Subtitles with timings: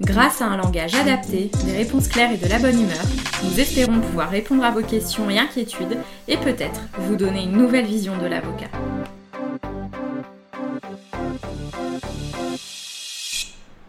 [0.00, 3.02] Grâce à un langage adapté, des réponses claires et de la bonne humeur,
[3.42, 5.98] nous espérons pouvoir répondre à vos questions et inquiétudes
[6.28, 8.68] et peut-être vous donner une nouvelle vision de l'avocat.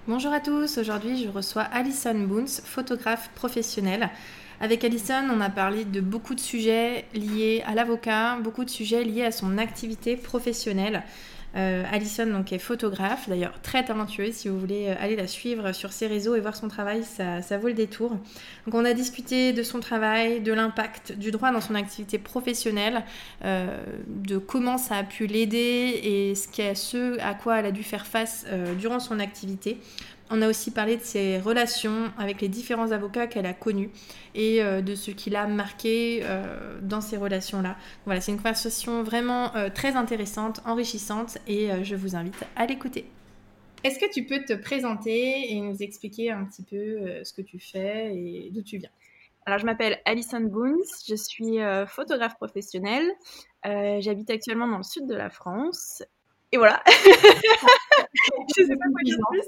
[0.08, 4.10] Bonjour à tous, aujourd'hui je reçois Alison Boons, photographe professionnelle.
[4.62, 9.04] Avec Alison, on a parlé de beaucoup de sujets liés à l'avocat, beaucoup de sujets
[9.04, 11.04] liés à son activité professionnelle.
[11.56, 14.34] Euh, Alison donc, est photographe, d'ailleurs très talentueuse.
[14.34, 17.58] Si vous voulez euh, aller la suivre sur ses réseaux et voir son travail, ça,
[17.58, 18.18] vaut le détour.
[18.72, 23.04] On a discuté de son travail, de l'impact du droit dans son activité professionnelle,
[23.44, 23.68] euh,
[24.08, 28.46] de comment ça a pu l'aider et ce à quoi elle a dû faire face
[28.78, 29.78] durant son activité.
[30.32, 33.90] On a aussi parlé de ses relations avec les différents avocats qu'elle a connus
[34.36, 37.78] et euh, de ce qui l'a marqué euh, dans ces relations-là.
[38.06, 43.06] Voilà, c'est une conversation vraiment euh, très intéressante, enrichissante et je vous invite à l'écouter.
[43.84, 47.60] Est-ce que tu peux te présenter et nous expliquer un petit peu ce que tu
[47.60, 48.90] fais et d'où tu viens?
[49.46, 51.58] Alors, je m'appelle Alison Boons, je suis
[51.88, 53.10] photographe professionnelle.
[53.64, 56.04] J'habite actuellement dans le sud de la France.
[56.52, 56.84] Et voilà.
[58.58, 59.42] je sais pas quoi dire plus.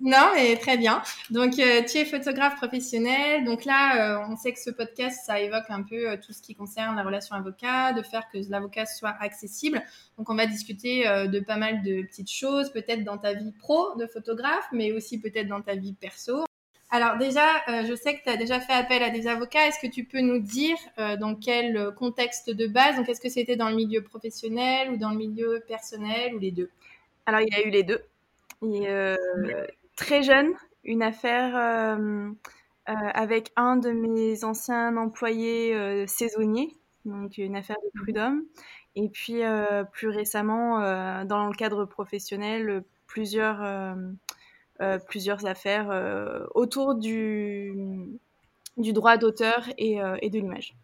[0.00, 1.02] Non, mais très bien.
[1.30, 3.44] Donc, euh, tu es photographe professionnel.
[3.44, 6.42] Donc là, euh, on sait que ce podcast, ça évoque un peu euh, tout ce
[6.42, 9.82] qui concerne la relation avocat, de faire que l'avocat soit accessible.
[10.18, 13.94] Donc, on va discuter de pas mal de petites choses, peut-être dans ta vie pro
[13.96, 16.44] de photographe, mais aussi peut-être dans ta vie perso.
[16.90, 19.66] Alors déjà, je sais que tu as déjà fait appel à des avocats.
[19.66, 20.76] Est-ce que tu peux nous dire
[21.18, 25.10] dans quel contexte de base Donc, est-ce que c'était dans le milieu professionnel ou dans
[25.10, 26.70] le milieu personnel ou les deux?
[27.26, 28.00] Alors, il y a eu les deux.
[28.62, 28.86] Et,
[29.96, 30.52] très jeune,
[30.84, 32.30] une affaire euh,
[32.88, 36.74] euh, avec un de mes anciens employés euh, saisonniers,
[37.04, 38.44] donc une affaire de prud'homme.
[38.96, 39.40] Et puis
[39.90, 40.78] plus récemment,
[41.24, 43.96] dans le cadre professionnel, plusieurs,
[45.08, 45.88] plusieurs affaires
[46.54, 47.74] autour du,
[48.76, 50.76] du droit d'auteur et, et de l'image.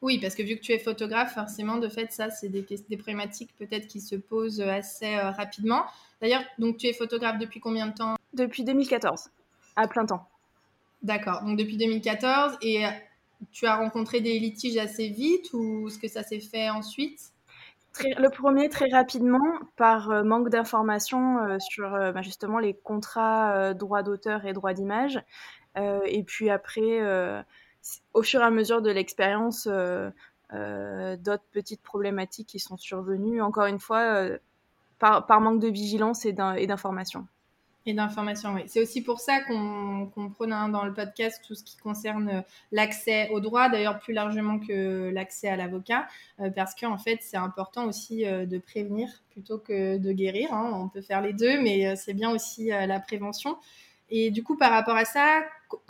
[0.00, 2.96] Oui, parce que vu que tu es photographe, forcément, de fait, ça, c'est des, des,
[2.96, 5.84] problématiques peut-être qui se posent assez rapidement.
[6.22, 8.17] D'ailleurs, donc tu es photographe depuis combien de temps?
[8.34, 9.30] Depuis 2014,
[9.76, 10.28] à plein temps.
[11.02, 12.90] D'accord, donc depuis 2014, et euh,
[13.52, 17.32] tu as rencontré des litiges assez vite ou est-ce que ça s'est fait ensuite?
[18.00, 24.02] Le premier, très rapidement, par euh, manque d'informations euh, sur bah, justement les contrats droit
[24.02, 25.20] d'auteur et droit d'image.
[25.76, 27.00] et puis après,
[28.12, 33.78] au fur et à mesure de l'expérience, d'autres petites problématiques qui sont survenues, encore une
[33.78, 34.26] fois,
[34.98, 37.26] par, par, manque de vigilance et d'information.
[37.88, 38.64] Et d'informations, oui.
[38.66, 42.40] C'est aussi pour ça qu'on qu prône dans le podcast tout ce qui concerne euh,
[42.70, 46.06] l'accès au droit, d'ailleurs plus largement que l'accès à l'avocat,
[46.38, 50.52] euh, parce qu'en fait, c'est important aussi euh, de prévenir plutôt que de guérir.
[50.52, 50.70] Hein.
[50.74, 53.56] On peut faire les deux, mais c'est bien aussi la prévention.
[54.10, 55.40] Et du coup, par rapport à ça,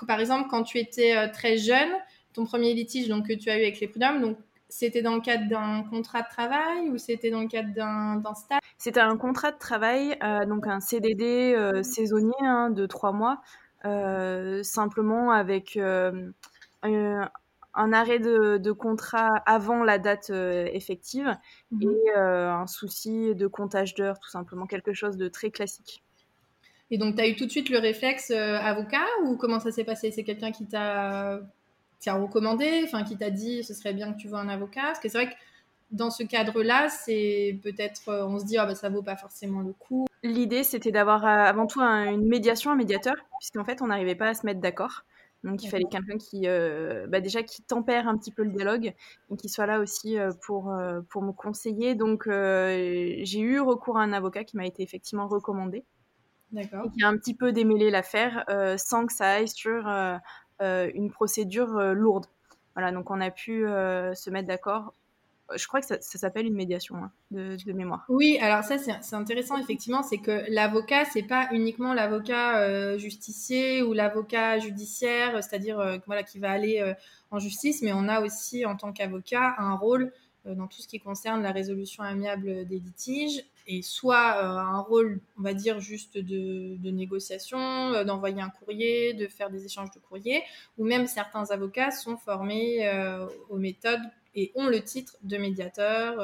[0.07, 1.91] par exemple, quand tu étais très jeune,
[2.33, 5.21] ton premier litige donc, que tu as eu avec les prud'hommes, donc c'était dans le
[5.21, 8.61] cadre d'un contrat de travail ou c'était dans le cadre d'un stage?
[8.77, 13.41] C'était un contrat de travail, euh, donc un CDD euh, saisonnier hein, de trois mois,
[13.85, 16.33] euh, simplement avec un,
[17.75, 21.35] arrêt de, contrat avant la date effective
[21.71, 21.83] mmh.
[21.83, 26.03] et un souci de comptage d'heures, tout simplement, quelque chose de très classique.
[26.91, 29.85] Et donc, tu as eu tout de suite le réflexe avocat ou comment ça s'est
[29.85, 30.11] passé?
[30.11, 31.41] C'est quelqu'un qui t'a
[32.05, 35.01] t'a recommandé, enfin qui t'a dit ce serait bien que tu vois un avocat Parce
[35.01, 35.37] que c'est vrai que
[35.91, 39.61] dans ce cadre-là, c'est peut-être, euh, on se dit, ah bah, ça vaut pas forcément
[39.61, 40.07] le coup.
[40.23, 44.29] L'idée, c'était d'avoir euh, avant tout une médiation, un médiateur, puisqu'en fait, on n'arrivait pas
[44.29, 45.05] à se mettre d'accord.
[45.45, 48.93] Donc, il fallait quelqu'un qui, euh, bah, déjà, qui tempère un petit peu le dialogue
[49.31, 50.77] et qui soit là aussi pour,
[51.09, 51.95] pour me conseiller.
[51.95, 55.85] Donc, j'ai eu recours à un avocat qui m'a été effectivement recommandé.
[56.51, 56.87] D'accord.
[56.87, 58.45] Et qui a un petit peu démêlé l'affaire
[58.79, 59.89] sans que ça aille sur
[60.61, 62.27] une procédure euh, lourde.
[62.75, 64.95] Voilà, donc on a pu euh, se mettre d'accord
[65.57, 68.05] je crois que ça, s'appelle une médiation hein, de, mémoire.
[68.11, 73.95] Oui, alors ça c'est intéressant effectivement, c'est que l'avocat c'est pas uniquement l'avocat justicier ou
[73.95, 76.95] l'avocat judiciaire, c'est-à-dire voilà qui va aller
[77.31, 80.13] en justice, mais on a aussi en tant qu'avocat un rôle
[80.45, 85.43] dans tout ce qui concerne la résolution amiable des litiges et soit un rôle, on
[85.43, 90.43] va dire, juste de, négociation, d'envoyer un courrier, de faire des échanges de courrier,
[90.79, 92.91] ou même certains avocats sont formés
[93.51, 94.01] aux méthodes
[94.35, 96.17] et ont le titre de médiateur.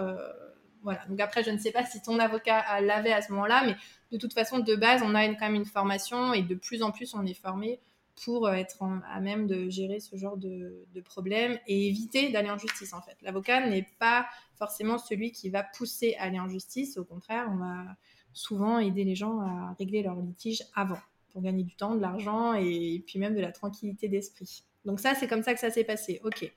[0.83, 1.01] voilà.
[1.09, 3.77] Donc après, je ne sais pas si ton avocat l'avait à ce moment-là, mais
[4.11, 6.93] de toute façon, de base, on a quand même une formation et de plus en
[6.93, 7.79] plus, on est formé
[8.23, 12.51] pour euh, être à même de gérer ce genre de, de problème et éviter d'aller
[12.51, 13.17] en justice en fait.
[13.23, 14.27] L'avocat n'est pas
[14.57, 17.97] forcément celui qui va pousser à aller en justice, au contraire, on va
[18.33, 20.99] souvent aider les gens à régler leurs litiges avant
[21.33, 24.65] pour gagner du temps, de l'argent et puis même de la tranquillité d'esprit.
[24.85, 26.21] Donc ça, c'est comme ça que ça s'est passé.
[26.25, 26.51] Ok.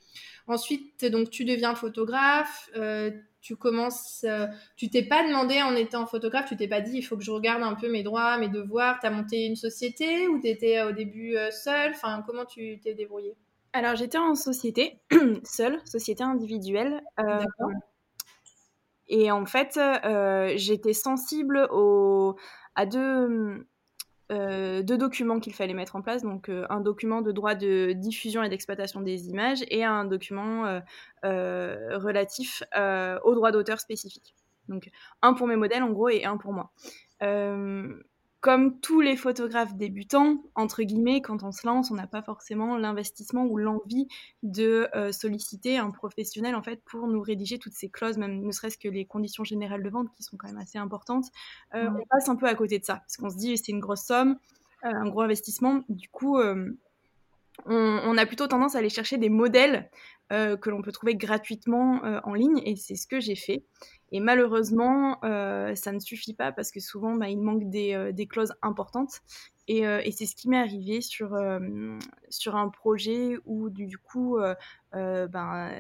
[0.47, 3.11] Ensuite, donc tu deviens photographe, euh,
[3.47, 4.45] tu commences, euh,
[4.75, 7.31] tu t'es pas demandé en étant photographe, tu t'es pas dit il faut que je
[7.31, 8.99] regarde un peu mes droits, mes devoirs.
[8.99, 11.91] Tu as monté une société ou tu étais euh, au début euh, seule?
[11.91, 13.35] Enfin, comment tu t'es débrouillée?
[13.71, 14.99] Alors j'étais en société,
[15.45, 17.01] seule, société individuelle.
[17.17, 17.71] D'accord.
[19.07, 19.79] Et en fait,
[20.57, 22.35] j'étais sensible au,
[22.75, 23.65] à deux
[24.31, 27.93] euh, deux documents qu'il fallait mettre en place, donc euh, un document de droit de
[27.93, 30.81] diffusion et d'exploitation des images et un document
[31.23, 32.63] euh, relatif
[33.23, 34.35] aux droits d'auteur spécifiques.
[34.67, 34.89] Donc
[35.21, 36.71] un pour mes modèles en gros et un pour moi
[38.39, 42.77] comme tous les photographes débutants, entre guillemets, quand on se lance, on n'a pas forcément
[42.77, 44.07] l'investissement ou l'envie
[44.43, 48.51] de euh, solliciter un professionnel en fait pour nous rédiger toutes ces clauses, même ne
[48.51, 51.25] serait-ce que les conditions générales de vente qui sont quand même assez importantes.
[51.73, 53.79] Euh, on passe un peu à côté de ça parce qu'on se dit c'est une
[53.79, 54.37] grosse somme,
[54.85, 55.81] euh, un gros investissement.
[55.89, 56.37] Du coup,
[57.65, 59.89] on, a plutôt tendance à aller chercher des modèles
[60.29, 63.63] que l'on peut trouver gratuitement en ligne et c'est ce que j'ai fait.
[64.11, 68.25] Et malheureusement, euh, ça ne suffit pas parce que souvent, bah, il manque des, euh,
[68.25, 69.21] clauses importantes.
[69.67, 71.37] Et, euh, et c'est ce qui m'est arrivé sur,
[72.29, 74.37] sur un projet où, du, coup,
[74.93, 75.71] ben,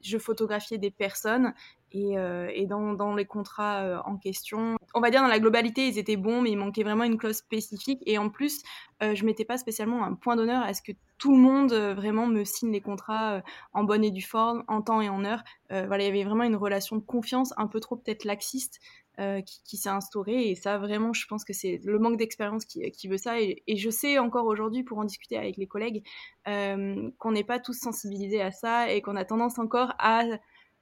[0.00, 1.52] je photographiais des personnes
[1.92, 2.14] et,
[2.54, 6.16] et dans, dans, les contrats en question, on va dire dans la globalité, ils étaient
[6.16, 8.02] bons, mais il manquait vraiment une clause spécifique.
[8.06, 8.62] Et en plus,
[9.00, 12.44] je mettais pas spécialement un point d'honneur à ce que tout le monde vraiment me
[12.44, 13.42] signe les contrats
[13.72, 15.42] en bonne et due forme, en temps et en heure.
[15.70, 18.80] voilà, il y avait vraiment une relation de confiance un peu trop peut-être laxiste
[19.18, 20.48] euh, qui, s'est instauré.
[20.48, 23.42] Et ça, vraiment, je pense que c'est le manque d'expérience qui, veut ça.
[23.42, 26.02] Et, je sais encore aujourd'hui, pour en discuter avec les collègues,
[26.48, 30.24] euh, qu'on n'est pas tous sensibilisés à ça et qu'on a tendance encore à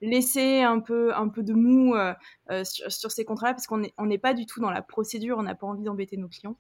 [0.01, 2.15] laisser un peu, un peu de mou euh,
[2.65, 5.67] sur, ces contrats parce qu'on n'est pas du tout dans la procédure, on n'a pas
[5.67, 6.57] envie d'embêter nos clients.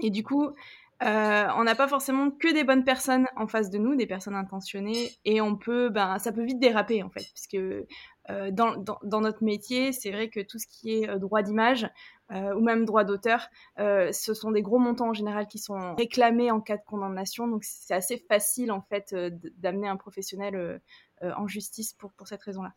[0.00, 0.50] Et du coup,
[1.00, 5.10] on n'a pas forcément que des bonnes personnes en face de nous, des personnes intentionnées,
[5.24, 7.56] et on peut, ben, ça peut vite déraper en fait, puisque
[8.30, 11.84] euh, dans, dans, notre métier, c'est vrai que tout ce qui est euh, droit d'image
[11.84, 11.90] euh,
[12.32, 16.60] ou même droit d'auteur, ce sont des gros montants en général qui sont réclamés en
[16.60, 17.46] cas de condamnation.
[17.46, 19.14] Donc c'est assez facile en fait
[19.58, 20.80] d'amener un professionnel
[21.22, 22.72] en justice pour, pour cette raison-là.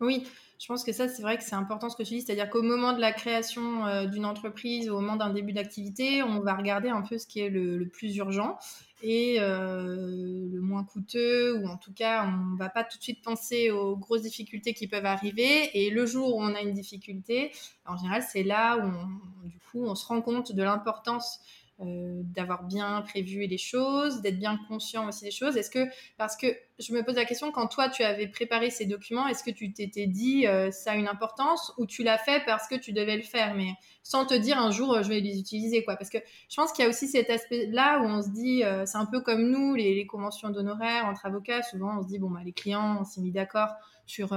[0.00, 0.24] Oui,
[0.60, 2.62] je pense que ça, c'est vrai que c'est important ce que tu dis, c'est-à-dire qu'au
[2.62, 7.00] moment de la création d'une entreprise, au moment d'un début d'activité, on va regarder un
[7.00, 8.58] peu ce qui est le, le plus urgent
[9.02, 13.02] et euh, le moins coûteux, ou en tout cas, on ne va pas tout de
[13.02, 15.70] suite penser aux grosses difficultés qui peuvent arriver.
[15.74, 17.52] Et le jour où on a une difficulté,
[17.86, 21.40] en général, c'est là où du coup, on se rend compte de l'importance
[21.82, 25.58] euh, d'avoir bien prévu les choses, d'être bien conscient aussi des choses.
[25.58, 25.86] Est-ce que,
[26.16, 26.46] parce que
[26.78, 29.70] je me pose la question, quand toi tu avais préparé ces documents, est-ce que tu
[29.74, 33.18] t'étais dit euh, ça a une importance ou tu l'as fait parce que tu devais
[33.18, 35.96] le faire, mais sans te dire un jour je vais les utiliser quoi?
[35.96, 36.16] Parce que
[36.48, 39.04] je pense qu'il y a aussi cet aspect-là où on se dit, euh, c'est un
[39.04, 42.52] peu comme nous, les, conventions d'honoraires entre avocats, souvent on se dit, bon, bah, les
[42.52, 43.74] clients, on s'est mis d'accord
[44.06, 44.30] sur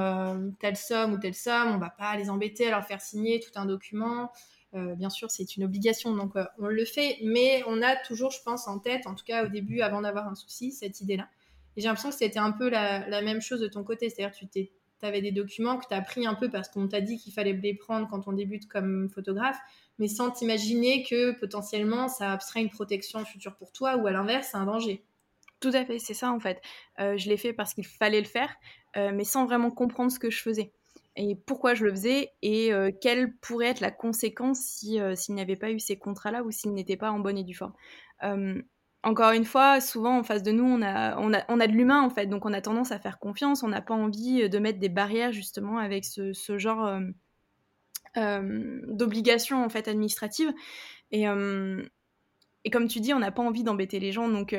[0.59, 3.51] telle somme ou telle somme, on va pas les embêter à leur faire signer tout
[3.55, 4.29] un document.
[4.75, 8.31] Euh, bien sûr, c'est une obligation, donc euh, on le fait, mais on a toujours,
[8.31, 11.27] je pense, en tête, en tout cas au début, avant d'avoir un souci, cette idée-là.
[11.75, 14.69] Et j'ai l'impression que c'était un peu la, même chose de ton côté, c'est-à-dire tu
[15.01, 17.53] avais des documents que tu as pris un peu parce qu'on t'a dit qu'il fallait
[17.53, 19.57] les prendre quand on débute comme photographe,
[19.97, 24.49] mais sans t'imaginer que potentiellement ça serait une protection future pour toi ou à l'inverse,
[24.51, 25.03] c'est un danger.
[25.61, 26.61] Tout à fait, c'est ça en fait.
[26.99, 28.53] Euh, je l'ai fait parce qu'il fallait le faire,
[28.95, 30.73] mais sans vraiment comprendre ce que je faisais
[31.21, 35.35] et pourquoi je le faisais et euh, quelle pourrait être la conséquence si, euh, s'il
[35.35, 37.73] n'y avait pas eu ces contrats-là ou s'il n'était pas en bonne et due forme.
[38.23, 38.61] Euh,
[39.03, 42.45] encore une fois, souvent en face de nous, on a, de l'humain en fait, donc
[42.45, 45.77] on a tendance à faire confiance, on n'a pas envie de mettre des barrières justement
[45.77, 46.99] avec ce, genre
[48.15, 50.53] d'obligations en fait administratives.
[51.11, 54.27] Et, et comme tu dis, on n'a pas envie d'embêter les gens.
[54.27, 54.53] Donc,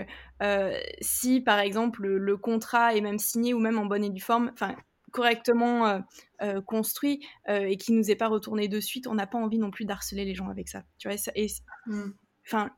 [1.03, 4.23] si par exemple le, le, contrat est même signé ou même en bonne et due
[4.23, 4.75] forme, enfin,
[5.11, 5.99] correctement euh,
[6.43, 9.59] euh, construit euh, et qui nous est pas retourné de suite, on n'a pas envie
[9.59, 10.83] non plus d'harceler les gens avec ça.
[10.99, 11.47] Tu vois, et,
[11.87, 12.13] mm.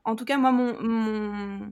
[0.05, 1.71] en tout cas, moi, mon,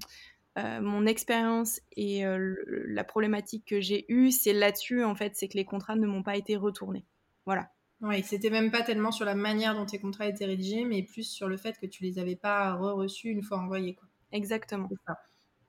[0.57, 5.65] mon expérience et la problématique que j'ai eue, c'est là-dessus, en fait, c'est que les
[5.65, 7.05] contrats ne m'ont pas été retournés.
[7.47, 7.71] Voilà.
[8.03, 11.25] Oui, c'était même pas tellement sur la manière dont tes contrats étaient rédigés, mais plus
[11.25, 13.95] sur le fait que tu les avais pas re-reçus une fois envoyés.
[13.95, 14.09] Quoi.
[14.33, 14.89] Exactement.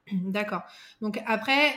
[0.12, 0.64] D'accord.
[1.02, 1.74] Donc après,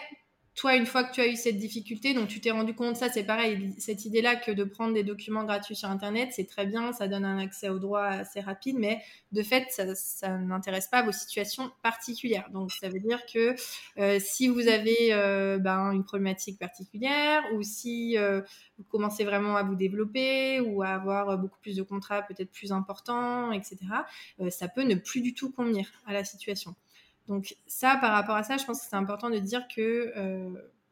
[0.54, 3.08] toi, une fois que tu as eu cette difficulté, donc tu t'es rendu compte, ça
[3.08, 6.92] c'est pareil, cette idée-là que de prendre des documents gratuits sur Internet, c'est très bien,
[6.92, 9.00] ça donne un accès au droit assez rapide, mais
[9.32, 12.48] de fait, ça, n'intéresse pas vos situations particulières.
[12.52, 13.56] Donc ça veut dire que
[13.98, 18.40] euh, si vous avez euh, ben, une problématique particulière, ou si euh,
[18.78, 22.70] vous commencez vraiment à vous développer, ou à avoir beaucoup plus de contrats peut-être plus
[22.70, 23.78] importants, etc.,
[24.50, 26.76] ça peut ne plus du tout convenir à la situation.
[27.28, 30.50] Donc ça, par rapport à ça, je pense que c'est important de dire que euh,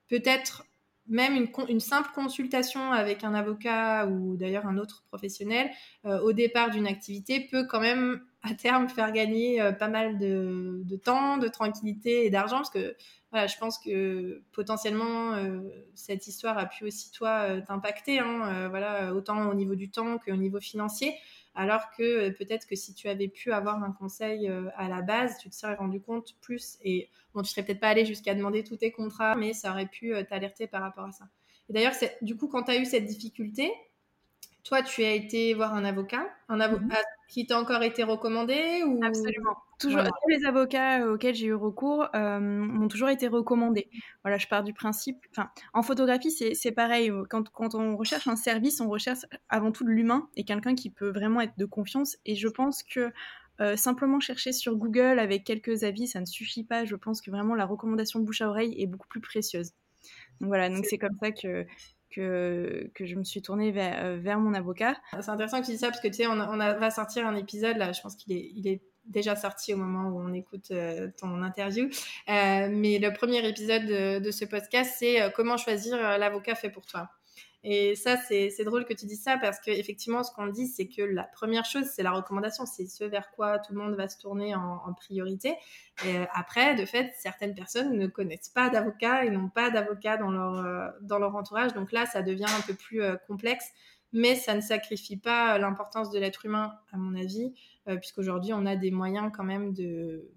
[0.09, 0.65] peut-être
[1.09, 5.69] même une, simple consultation avec un avocat ou d'ailleurs un autre professionnel
[6.07, 10.17] euh, au départ d'une activité peut quand même à terme faire gagner euh, pas mal
[10.19, 12.97] de, temps, de tranquillité et d'argent parce que
[13.33, 15.35] voilà, je pense que potentiellement
[15.95, 20.37] cette histoire a pu aussi toi t'impacter, hein, voilà, autant au niveau du temps qu'au
[20.37, 21.15] niveau financier.
[21.55, 25.03] Alors que euh, peut-être que si tu avais pu avoir un conseil euh, à la
[25.03, 26.79] base, tu te serais rendu compte plus.
[26.83, 29.87] Et bon, tu serais peut-être pas allé jusqu'à demander tous tes contrats, mais ça aurait
[29.87, 31.29] pu euh, t'alerter par rapport à ça.
[31.69, 33.71] Et d'ailleurs, du coup, quand tu as eu cette difficulté,
[34.65, 37.29] toi, tu as été voir un avocat, un avocat mhm.
[37.29, 39.01] qui t'a encore été recommandé ou...
[39.03, 39.57] Absolument.
[39.79, 43.91] Toujours, Tous les avocats auxquels j'ai eu recours euh, m'ont toujours été recommandés.
[44.23, 45.19] Voilà, je pars du principe.
[45.33, 47.11] Enfin, en photographie, c'est pareil.
[47.29, 50.91] Quand, quand, on recherche un service, on recherche avant tout de l'humain et quelqu'un qui
[50.91, 52.17] peut vraiment être de confiance.
[52.25, 53.11] Et je pense que
[53.61, 56.85] euh, simplement chercher sur Google avec quelques avis, ça ne suffit pas.
[56.85, 59.73] Je pense que vraiment la recommandation bouche à oreille est beaucoup plus précieuse.
[60.41, 61.67] Donc voilà, donc c'est comme ça que
[62.15, 64.97] que, je me suis tournée vers, euh, vers mon avocat.
[65.21, 67.77] C'est intéressant que tu dis ça parce que tu sais, on, va sortir un épisode
[67.77, 71.87] là, je pense qu'il est, déjà sorti au moment où on écoute euh, ton interview.
[72.29, 76.87] Euh, mais le premier épisode de, de ce podcast, c'est comment choisir l'avocat fait pour
[76.87, 77.09] toi.
[77.65, 81.03] Et ça, c'est drôle que tu dises ça parce qu'effectivement, ce qu'on dit, c'est que
[81.03, 82.67] la première chose, c'est la recommandation.
[82.67, 85.55] C'est ce vers quoi tout le monde va se tourner en, priorité.
[86.05, 90.17] Et euh, après, de fait, certaines personnes ne connaissent pas d'avocat et n'ont pas d'avocat
[90.17, 91.73] dans leur, euh, dans leur entourage.
[91.73, 93.71] Donc là, ça devient un peu plus euh, complexe.
[94.13, 97.55] Mais ça ne sacrifie pas l'importance de l'être humain, à mon avis,
[97.87, 100.31] puisqu'aujourd'hui, on a des moyens quand même de,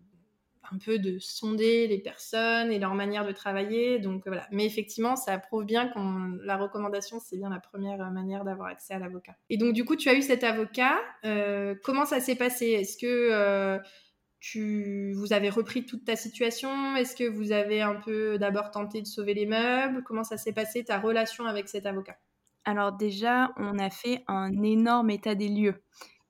[0.72, 4.00] un peu de sonder les personnes et leur manière de travailler.
[4.00, 4.48] Donc voilà.
[4.52, 8.94] Mais effectivement, ça prouve bien que la recommandation, c'est bien la première manière d'avoir accès
[8.94, 9.36] à l'avocat.
[9.50, 10.98] Et donc du coup, tu as eu cet avocat.
[11.26, 12.68] Euh, comment ça s'est passé?
[12.68, 13.80] Est-ce que euh,
[14.40, 16.96] tu, vous avez repris toute ta situation?
[16.96, 20.04] Est-ce que vous avez un peu d'abord tenté de sauver les meubles?
[20.04, 22.18] Comment ça s'est passé ta relation avec cet avocat?
[22.66, 25.84] Alors déjà, on a fait un énorme état des lieux.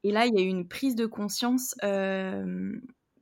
[0.04, 2.74] Et là, il y a eu une prise de conscience euh,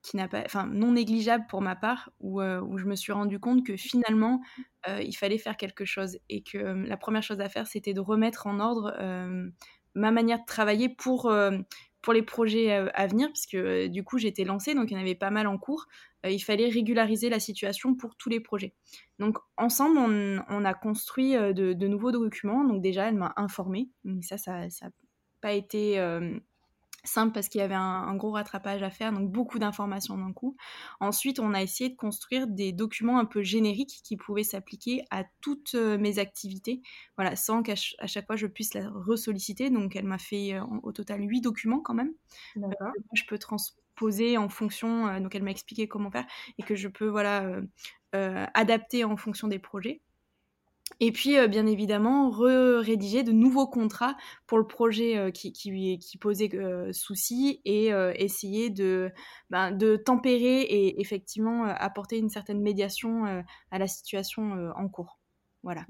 [0.03, 3.13] qui n'a pas, enfin non négligeable pour ma part, où, euh, où, je me suis
[3.13, 4.41] rendu compte que finalement
[4.87, 7.93] euh, il fallait faire quelque chose et que euh, la première chose à faire c'était
[7.93, 8.93] de remettre en ordre
[9.95, 11.33] ma manière de travailler pour
[12.01, 15.15] pour les projets à venir, puisque du coup j'étais lancée, donc il y en avait
[15.15, 15.85] pas mal en cours.
[16.27, 18.73] il fallait régulariser la situation pour tous les projets.
[19.19, 22.65] Donc ensemble, on, a construit de, nouveaux documents.
[22.65, 23.89] Donc déjà, elle m'a informée.
[24.03, 24.89] Donc ça, ça n'a
[25.39, 25.97] pas été
[27.03, 30.55] simple parce qu'il y avait un, gros rattrapage à faire, donc beaucoup d'informations d'un coup.
[30.99, 35.23] Ensuite, on a essayé de construire des documents un peu génériques qui pouvaient s'appliquer à
[35.41, 36.81] toutes euh, mes activités,
[37.17, 39.69] voilà, sans qu'à chaque fois je puisse la ressolliciter.
[39.69, 42.13] Donc, elle m'a fait euh, au total huit documents quand même.
[42.55, 42.87] D'accord.
[42.87, 46.25] Euh, je peux transposer en fonction, donc elle m'a expliqué comment faire
[46.57, 47.61] et que je peux voilà
[48.11, 50.01] adapter en fonction des projets.
[50.99, 54.15] Et puis, euh, bien évidemment, rédiger de nouveaux contrats
[54.47, 59.11] pour le projet euh, qui, posait euh, souci et essayer de,
[59.49, 65.19] ben, de tempérer et effectivement apporter une certaine médiation à la situation en cours.
[65.63, 65.85] Voilà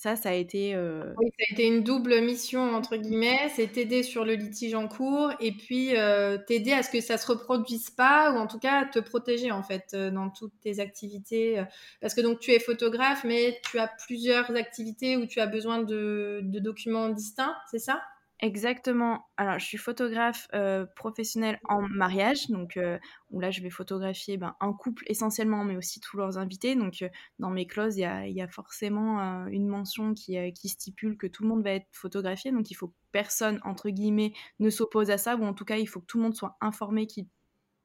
[0.00, 0.74] ça, ça a été.
[0.74, 3.50] Euh, oui, ça a été une double mission, entre guillemets.
[3.54, 7.18] C'est t'aider sur le litige en cours et puis euh, t'aider à ce que ça
[7.18, 10.80] se reproduise pas ou en tout cas te protéger, en fait, euh, dans toutes tes
[10.80, 11.62] activités.
[12.00, 15.82] Parce que donc, tu es photographe, mais tu as plusieurs activités où tu as besoin
[15.82, 18.00] de documents distincts, c'est ça?
[18.42, 19.26] Exactement.
[19.36, 22.98] Alors, je suis photographe euh, professionnelle en mariage, donc euh,
[23.30, 26.74] où là, je vais photographier ben, un couple essentiellement, mais aussi tous leurs invités.
[26.74, 31.26] Donc, euh, dans mes clauses, il y a, forcément une mention qui, qui, stipule que
[31.26, 32.50] tout le monde va être photographié.
[32.50, 35.76] Donc, il faut que personne, entre guillemets, ne s'oppose à ça, ou en tout cas,
[35.76, 37.26] il faut que tout le monde soit informé qu'ils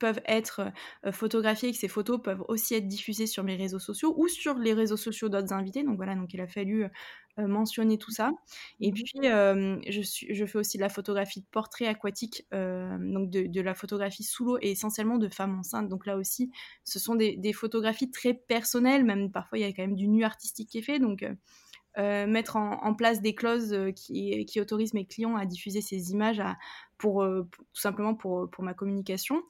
[0.06, 0.72] peuvent être
[1.12, 4.54] photographiées et que ces photos peuvent aussi être diffusées sur mes réseaux sociaux ou sur
[4.60, 5.84] les réseaux sociaux d'autres invités.
[5.84, 6.86] Donc voilà, donc il a fallu
[7.38, 8.32] mentionner tout ça.
[8.80, 13.62] Et puis, je, suis, je fais aussi de la photographie de portrait aquatique, donc de,
[13.62, 15.90] la photographie sous l'eau et essentiellement de femmes enceintes.
[15.90, 16.52] Donc là aussi,
[16.84, 20.24] ce sont des, photographies très personnelles, même parfois il y a quand même du nu
[20.24, 21.00] artistique qui est fait.
[21.00, 21.26] Donc
[21.98, 26.42] euh, mettre en, place des clauses euh, qui, autorisent mes clients à diffuser ces images
[26.98, 29.42] pour, euh, tout simplement pour, ma communication.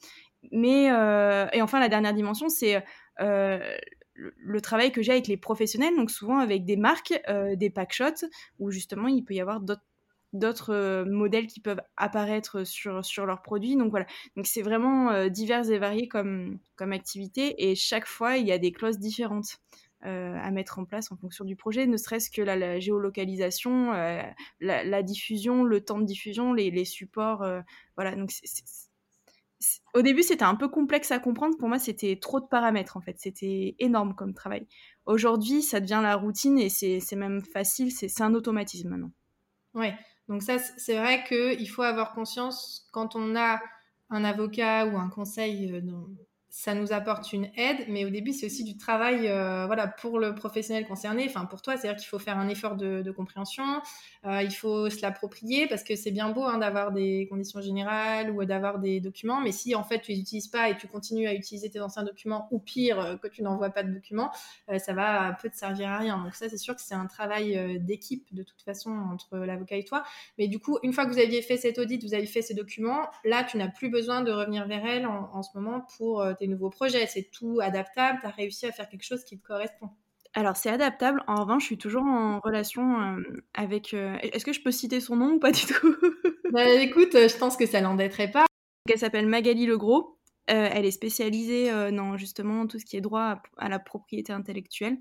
[0.52, 2.84] Mais, et enfin, la dernière dimension, c'est
[3.20, 7.14] le, travail que j'ai avec les professionnels, donc souvent avec des marques,
[7.56, 8.28] des packshots,
[8.60, 9.62] où justement il peut y avoir
[10.34, 13.76] d'autres modèles qui peuvent apparaître sur, sur leurs produits.
[13.76, 18.48] Donc voilà, donc c'est vraiment divers et varié comme, comme activité et chaque fois il
[18.48, 19.60] y a des clauses différentes.
[20.06, 24.22] Euh, à mettre en place en fonction du projet, ne serait-ce que la, géolocalisation, euh,
[24.60, 27.42] la, diffusion, le temps de diffusion, les, supports.
[27.42, 27.62] Euh,
[27.96, 28.30] voilà, donc
[29.94, 31.58] au début, c'était un peu complexe à comprendre.
[31.58, 33.16] Pour moi, c'était trop de paramètres, en fait.
[33.20, 34.68] C'était énorme comme travail.
[35.06, 37.92] Aujourd'hui, ça devient la routine et c'est même facile.
[37.92, 39.12] C'est un automatisme maintenant.
[39.74, 39.96] Ouais.
[40.28, 43.62] Donc ça, c'est vrai qu'il faut avoir conscience quand on a
[44.10, 46.08] un avocat ou un conseil dans,
[46.56, 50.20] ça nous apporte une aide, mais au début, c'est aussi du travail euh, voilà, pour
[50.20, 53.82] le professionnel concerné, enfin pour toi, c'est-à-dire qu'il faut faire un effort de, compréhension,
[54.26, 58.32] euh, il faut se l'approprier, parce que c'est bien beau hein, d'avoir des conditions générales
[58.32, 61.28] ou d'avoir des documents, mais si en fait tu les utilises pas et tu continues
[61.28, 64.32] à utiliser tes anciens documents, ou pire, euh, que tu n'envoies pas de documents,
[64.78, 66.24] ça va peu te servir à rien.
[66.24, 69.84] Donc ça, c'est sûr que c'est un travail d'équipe de toute façon entre l'avocat et
[69.84, 70.04] toi.
[70.38, 72.54] Mais du coup, une fois que vous aviez fait cet audit, vous avez fait ces
[72.54, 76.26] documents, là, tu n'as plus besoin de revenir vers elle en, en ce moment pour
[76.38, 77.08] tes nouveaux projets.
[77.08, 78.20] C'est tout adaptable.
[78.22, 79.90] Tu as réussi à faire quelque chose qui te correspond.
[80.38, 81.24] Alors, c'est adaptable.
[81.28, 83.22] En revanche, je suis toujours en relation euh,
[83.54, 83.94] avec.
[83.94, 85.96] Euh, est-ce que je peux citer son nom ou pas du tout?
[86.52, 88.46] Bah, Écoute, euh, je pense que ça l'embêterait pas.
[88.90, 90.20] Elle s'appelle Magali Legros.
[90.48, 94.98] elle est spécialisée dans justement tout ce qui est droit à, la propriété intellectuelle.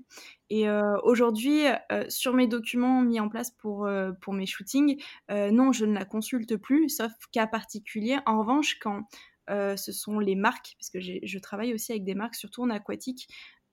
[0.49, 0.65] Et
[1.03, 1.65] aujourd'hui,
[2.09, 3.87] sur mes documents mis en place pour,
[4.21, 4.99] pour mes shootings,
[5.29, 8.17] non, je ne la consulte plus, sauf cas particulier.
[8.25, 9.03] En revanche, quand
[9.49, 13.27] euh, ce sont les marques, puisque je travaille aussi avec des marques, surtout en aquatique,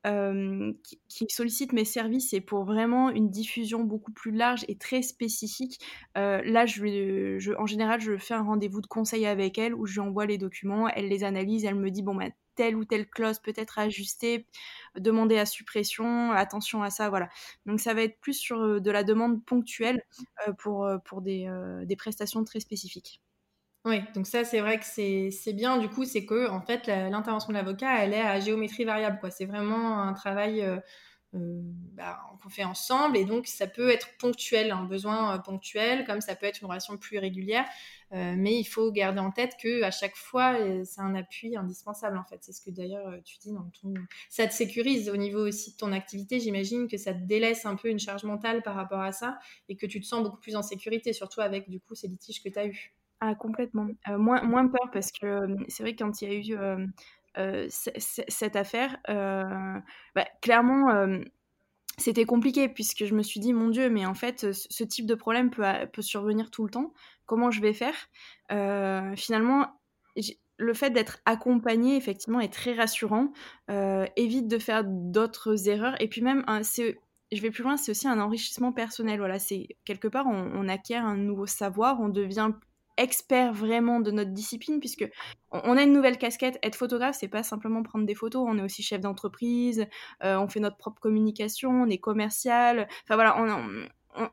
[0.05, 0.73] euh,
[1.09, 5.79] qui, sollicitent mes services et pour vraiment une diffusion beaucoup plus large et très spécifique.
[6.19, 6.65] Euh, là,
[7.57, 10.39] en général, je fais un rendez-vous de conseil avec elle où je lui envoie les
[10.39, 13.79] documents, elle les analyse, elle me dit bon bah telle ou telle clause peut être
[13.79, 14.47] ajustée,
[14.99, 17.29] demander à suppression, attention à ça, voilà.
[17.67, 20.03] Donc ça va être plus sur de la demande ponctuelle
[20.59, 20.85] pour,
[21.23, 23.23] des prestations très spécifiques.
[23.85, 27.49] Oui, donc ça c'est vrai que c'est bien du coup, c'est que en fait l'intervention
[27.49, 29.19] de l'avocat elle est à géométrie variable.
[29.33, 30.77] C'est vraiment un travail euh,
[31.35, 31.61] euh,
[31.95, 36.21] bah, qu'on fait ensemble et donc ça peut être ponctuel, un besoin euh, ponctuel, comme
[36.21, 37.65] ça peut être une relation plus régulière,
[38.13, 42.25] mais il faut garder en tête que à chaque fois c'est un appui indispensable en
[42.25, 42.39] fait.
[42.43, 43.95] C'est ce que d'ailleurs tu dis dans ton,
[44.31, 46.39] ça te sécurise au niveau aussi de ton activité.
[46.41, 49.77] J'imagine que ça te délaisse un peu une charge mentale par rapport à ça et
[49.77, 52.49] que tu te sens beaucoup plus en sécurité, surtout avec du coup ces litiges que
[52.51, 52.95] tu as eu.
[53.25, 53.87] Ah, complètement.
[54.09, 58.97] Euh, moins, peur parce que c'est vrai que quand il y a eu cette affaire,
[59.07, 61.21] bah, clairement,
[61.99, 65.15] c'était compliqué puisque je me suis dit, mon Dieu, mais en fait, ce type de
[65.15, 66.93] problème peut, survenir tout le temps.
[67.27, 67.95] Comment je vais faire?
[69.17, 69.69] Finalement,
[70.57, 73.33] le fait d'être accompagné, effectivement, est très rassurant,
[74.17, 75.95] évite de faire d'autres erreurs.
[76.03, 76.45] Et puis même,
[77.33, 79.21] je vais plus loin, c'est aussi un enrichissement personnel.
[79.21, 82.51] Voilà, c'est quelque part, on, acquiert un nouveau savoir, on devient
[82.97, 85.09] expert vraiment de notre discipline puisque
[85.51, 86.59] on a une nouvelle casquette.
[86.63, 88.45] Être photographe c'est pas simplement prendre des photos.
[88.47, 89.87] On est aussi chef d'entreprise
[90.25, 92.89] euh, on fait notre propre communication on est commercial.
[93.05, 93.37] Enfin voilà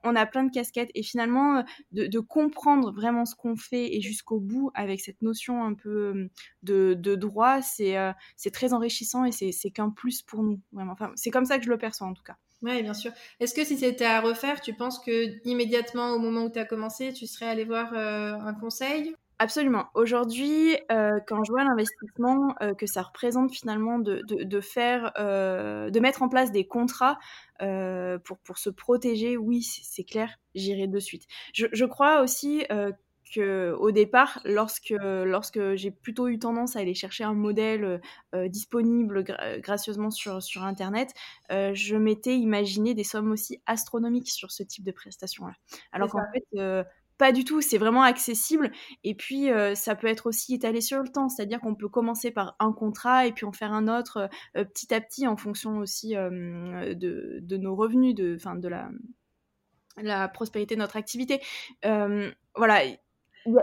[0.04, 0.92] on, a plein de casquettes.
[0.94, 5.74] Et finalement de, comprendre vraiment ce qu'on fait et jusqu'au bout avec cette notion un
[5.74, 6.30] peu
[6.64, 11.32] de, droit c'est euh, c'est très enrichissant et c'est qu'un plus pour nous enfin c'est
[11.32, 13.12] comme ça que je le perçois en tout cas oui, bien sûr.
[13.40, 16.66] Est-ce que si c'était à refaire, tu penses que immédiatement au moment où tu as
[16.66, 19.16] commencé, tu serais allé voir euh, un conseil?
[19.42, 19.86] Absolument.
[19.94, 26.22] Aujourd'hui, euh, quand je vois l'investissement euh, que ça représente finalement de, faire, de mettre
[26.22, 27.18] en place des contrats
[27.60, 31.24] pour, se protéger, oui, c'est clair, j'irai de suite.
[31.54, 32.66] Je crois aussi
[33.38, 37.98] au départ, lorsque, lorsque j'ai plutôt eu tendance à aller chercher un modèle euh,
[38.36, 39.24] euh, disponible
[39.60, 41.14] gracieusement sur, sur Internet,
[41.52, 45.54] euh, je m'étais imaginé des sommes aussi astronomiques sur ce type de prestations-là.
[45.92, 46.86] Alors qu'en fait,
[47.18, 48.72] pas du tout, c'est vraiment accessible.
[49.04, 52.56] Et puis, ça peut être aussi étalé sur le temps, c'est-à-dire qu'on peut commencer par
[52.60, 57.40] un contrat et puis en faire un autre petit à petit en fonction aussi de,
[57.42, 58.90] de, nos revenus, de, de la,
[59.98, 61.42] la prospérité de notre activité.
[61.84, 62.84] voilà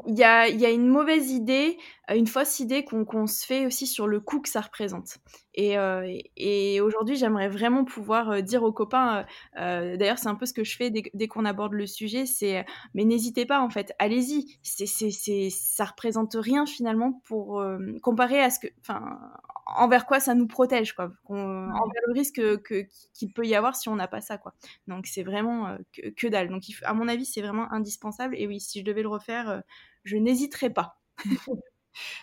[0.06, 1.78] il y, a, une mauvaise idée,
[2.10, 5.18] euh, une fausse idée qu'on se fait aussi sur le coût que ça représente.
[5.56, 9.24] Et, euh, et aujourd'hui, j'aimerais vraiment pouvoir euh, dire aux copains,
[9.56, 12.64] d'ailleurs c'est un peu ce que je fais dès, qu'on aborde le sujet, c'est
[12.94, 17.62] mais n'hésitez pas en fait, allez-y, c'est, c'est, ça représente rien finalement pour
[18.02, 19.18] comparer à ce que, enfin,
[19.66, 23.88] envers quoi ça nous protège, quoi, envers le risque que, qu'il peut y avoir si
[23.88, 24.54] on n'a pas ça, quoi.
[24.86, 26.48] Donc c'est vraiment que, que, dalle.
[26.48, 28.36] Donc à mon avis, c'est vraiment indispensable.
[28.38, 29.62] Et oui, si je devais le refaire,
[30.04, 30.98] je n'hésiterai pas.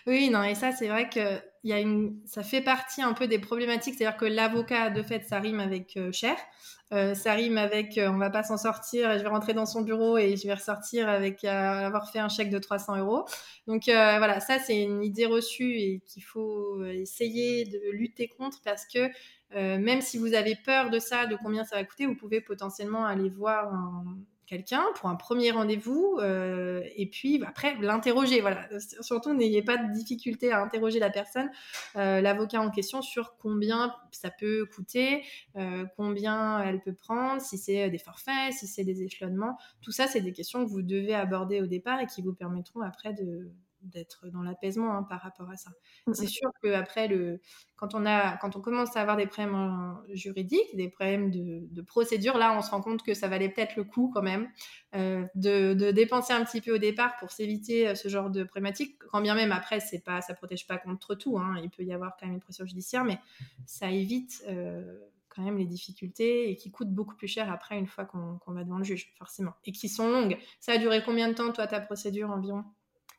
[0.06, 2.20] oui, non, et ça, c'est vrai que y a une...
[2.26, 3.94] ça fait partie un peu des problématiques.
[3.96, 6.36] C'est-à-dire que l'avocat, de fait, ça rime avec euh, cher.
[6.92, 9.80] Euh, ça rime avec euh, on va pas s'en sortir je vais rentrer dans son
[9.80, 13.24] bureau et je vais ressortir avec avoir fait un chèque de 300 euros.
[13.66, 18.86] Donc voilà, ça, c'est une idée reçue et qu'il faut essayer de lutter contre parce
[18.86, 19.10] que
[19.50, 23.06] même si vous avez peur de ça, de combien ça va coûter, vous pouvez potentiellement
[23.06, 24.04] aller voir un
[24.54, 28.40] quelqu'un pour un premier rendez-vous euh, et puis après l'interroger.
[28.40, 28.68] Voilà,
[29.00, 31.50] surtout n'ayez pas de difficulté à interroger la personne,
[31.96, 35.24] euh, l'avocat en question sur combien ça peut coûter,
[35.56, 39.58] euh, combien elle peut prendre, si c'est des forfaits, si c'est des échelonnements.
[39.82, 42.80] Tout ça, c'est des questions que vous devez aborder au départ et qui vous permettront
[42.80, 43.50] après de,
[43.84, 45.70] d'être dans l'apaisement hein, par rapport à ça.
[46.06, 47.40] Mmh c'est sûr que après le,
[47.76, 52.38] quand on a, quand on commence à avoir des problèmes juridiques, des problèmes de, procédure,
[52.38, 54.48] là, on se rend compte que ça valait peut-être le coup quand même
[54.94, 58.98] euh, de, dépenser un petit peu au départ pour s'éviter euh, ce genre de problématique.
[59.10, 61.38] Quand bien même après, c'est pas, ça protège pas contre tout.
[61.38, 61.56] Hein.
[61.62, 63.18] il peut y avoir quand même une procédure judiciaire, mais
[63.66, 64.42] ça évite.
[64.48, 64.98] Euh,
[65.34, 68.62] quand même les difficultés et qui coûtent beaucoup plus cher après une fois qu'on va
[68.62, 69.52] devant le juge, forcément.
[69.64, 70.38] Et qui sont longues.
[70.60, 72.64] Ça a duré combien de temps, toi, ta procédure environ?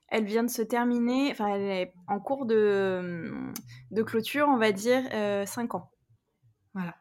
[0.09, 3.31] Elle vient de se terminer, enfin elle est en cours de,
[3.91, 5.91] de clôture, on va dire, euh, 5 ans.
[6.73, 6.95] Voilà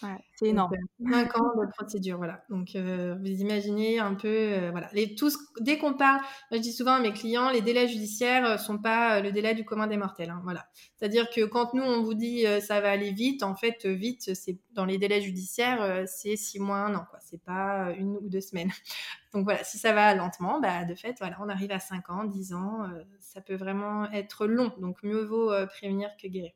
[0.00, 0.72] c'est énorme.
[1.08, 2.44] 5 ans de procédure, voilà.
[2.50, 4.88] Donc, euh, vous imaginez un peu, euh, voilà.
[4.92, 8.56] Les, tous, dès qu'on parle, je dis souvent à mes clients, les délais judiciaires euh,
[8.56, 10.66] sont pas le délai du commun des mortels, hein, voilà.
[10.96, 14.58] C'est-à-dire que quand nous, on vous dit ça va aller vite, en fait, vite, c'est
[14.72, 17.18] dans les délais judiciaires, c'est 6 mois, un an, quoi.
[17.20, 18.70] C'est pas une ou deux semaines.
[19.32, 22.24] Donc voilà, si ça va lentement, bah, de fait, voilà, on arrive à 5 ans,
[22.24, 22.88] 10 ans,
[23.20, 24.72] ça peut vraiment être long.
[24.78, 26.52] Donc, mieux vaut prévenir que guérir.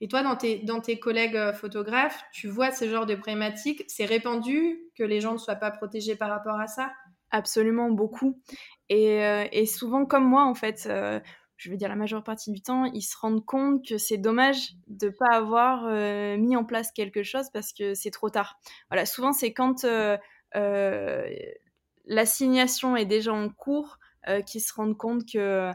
[0.00, 3.84] Et toi, dans tes, dans tes collègues euh, photographes, tu vois ce genre de problématiques
[3.88, 6.92] C'est répandu que les gens ne soient pas protégés par rapport à ça?
[7.30, 8.40] Absolument, beaucoup.
[8.88, 11.18] Et, euh, et, souvent, comme moi, en fait, euh,
[11.56, 14.72] je veux dire la majeure partie du temps, ils se rendent compte que c'est dommage
[14.86, 15.90] de ne pas avoir
[16.38, 18.58] mis en place quelque chose parce que c'est trop tard.
[18.90, 19.86] Voilà, souvent, c'est quand
[22.04, 23.98] l'assignation est déjà en cours
[24.46, 25.72] qu'ils se rendent compte que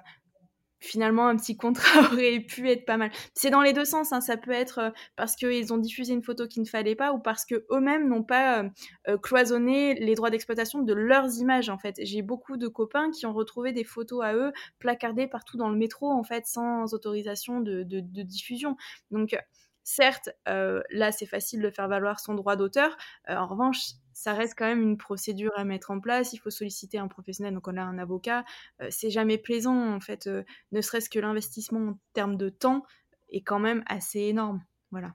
[0.82, 3.12] finalement un petit contrat aurait pu être pas mal.
[3.34, 4.20] C'est dans les deux sens, hein.
[4.20, 7.20] ça peut être euh, parce qu'ils ont diffusé une photo qu'il ne fallait pas ou
[7.20, 8.70] parce que eux-mêmes n'ont pas euh,
[9.08, 11.96] euh, cloisonné les droits d'exploitation de leurs images en fait.
[12.02, 15.78] J'ai beaucoup de copains qui ont retrouvé des photos à eux placardées partout dans le
[15.78, 17.84] métro en fait sans autorisation de,
[18.24, 18.76] diffusion.
[19.12, 19.38] Donc
[19.84, 22.98] certes, là c'est facile de faire valoir son droit d'auteur.
[23.28, 26.34] en revanche, ça reste quand même une procédure à mettre en place.
[26.34, 28.44] Il faut solliciter un professionnel, donc on a un avocat.
[28.82, 32.84] Euh, c'est jamais plaisant, en fait, euh, ne serait-ce que l'investissement en termes de temps
[33.30, 34.64] est quand même assez énorme.
[34.92, 35.14] Voilà.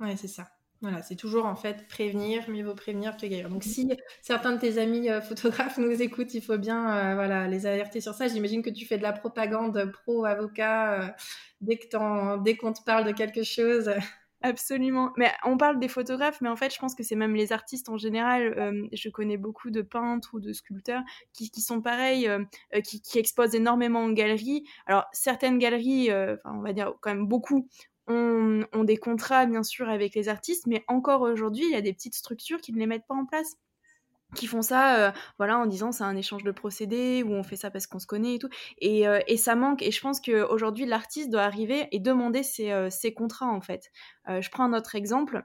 [0.00, 0.48] Ouais, c'est ça.
[0.80, 3.48] Voilà, c'est toujours en fait prévenir, mieux vaut prévenir que guérir.
[3.48, 3.90] Donc si
[4.22, 8.14] certains de tes amis euh, photographes nous écoutent, il faut bien voilà, les alerter sur
[8.14, 8.28] ça.
[8.28, 11.16] J'imagine que tu fais de la propagande pro-avocat
[11.60, 13.90] dès qu'on te parle de quelque chose.
[14.42, 15.12] Absolument.
[15.16, 17.88] Mais on parle des photographes, mais en fait, je pense que c'est même les artistes
[17.88, 18.54] en général.
[18.56, 23.18] Euh, je connais beaucoup de peintres ou de sculpteurs qui, sont pareils, euh, euh, qui,
[23.18, 24.64] exposent énormément en galerie.
[24.86, 26.10] Alors, certaines galeries,
[26.44, 27.68] on va dire quand même beaucoup,
[28.06, 31.92] ont, des contrats, bien sûr, avec les artistes, mais encore aujourd'hui, il y a des
[31.92, 33.56] petites structures qui ne les mettent pas en place
[34.34, 37.56] qui font ça euh, voilà en disant c'est un échange de procédés ou on fait
[37.56, 38.48] ça parce qu'on se connaît et tout.
[38.78, 39.82] Et, euh, et ça manque.
[39.82, 43.90] Et je pense qu'aujourd'hui l'artiste doit arriver et demander ses, euh, ses contrats en fait.
[44.28, 45.44] Je prends un autre exemple.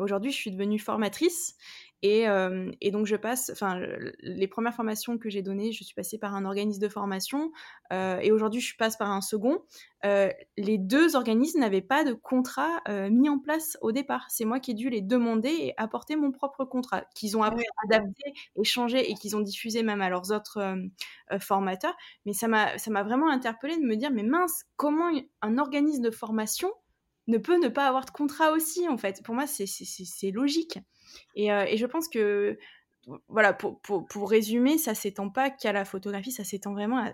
[0.00, 1.54] Aujourd'hui je suis devenue formatrice
[2.04, 3.80] euh, et, donc je passe, enfin
[4.20, 7.50] les premières formations que j'ai données, je suis passée par un organisme de formation
[7.92, 9.62] euh, et aujourd'hui je passe par un second.
[10.04, 14.26] Euh, les deux organismes n'avaient pas de contrat mis en place au départ.
[14.28, 17.64] C'est moi qui ai dû les demander et apporter mon propre contrat, qu'ils ont après
[17.84, 20.76] adapté, échangé et qu'ils ont diffusé même à leurs autres
[21.40, 21.96] formateurs.
[22.26, 25.10] Mais ça m'a vraiment interpellée de me dire mais mince, comment
[25.42, 26.70] un organisme de formation
[27.26, 29.22] ne peut ne pas avoir de contrat aussi en fait?
[29.24, 30.78] Pour moi c'est logique.
[31.38, 32.58] Euh, et, je pense que,
[33.28, 37.12] voilà, pour, pour, résumer, ça s'étend pas qu'à la photographie, ça s'étend vraiment à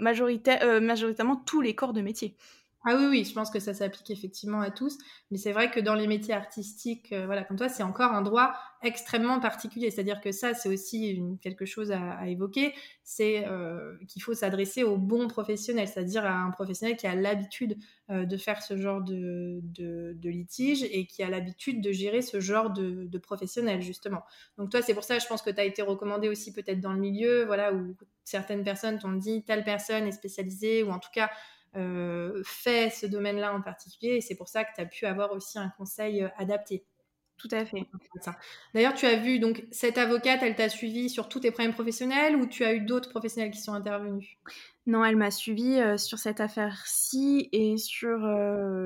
[0.00, 2.36] euh, majoritairement tous les corps de métier.
[2.86, 4.96] Ah oui, oui, je pense que ça s'applique effectivement à tous.
[5.30, 8.22] Mais c'est vrai que dans les métiers artistiques, euh, voilà, comme toi, c'est encore un
[8.22, 9.90] droit extrêmement particulier.
[9.90, 12.72] C'est-à-dire que ça, c'est aussi quelque chose à, évoquer.
[13.04, 17.76] C'est euh, qu'il faut s'adresser au bon professionnel, c'est-à-dire à un professionnel qui a l'habitude
[18.08, 19.60] euh, de faire ce genre de,
[20.24, 24.22] litige et qui a l'habitude de gérer ce genre de, de professionnel, justement.
[24.56, 26.94] Donc toi, c'est pour ça, je pense que tu as été recommandé aussi peut-être dans
[26.94, 31.10] le milieu, voilà, où certaines personnes t'ont dit telle personne est spécialisée, ou en tout
[31.12, 31.28] cas
[32.44, 34.16] fait ce domaine-là en particulier.
[34.16, 36.84] Et c'est pour ça que tu as pu avoir aussi un conseil euh, adapté.
[37.36, 37.86] Tout à fait.
[38.74, 42.36] D'ailleurs, tu as vu, donc, cette avocate, elle t'a suivi sur tous tes problèmes professionnels
[42.36, 44.36] ou tu as eu d'autres professionnels qui sont intervenus?
[44.86, 48.18] Non, elle m'a suivi euh, sur cette affaire-ci et sur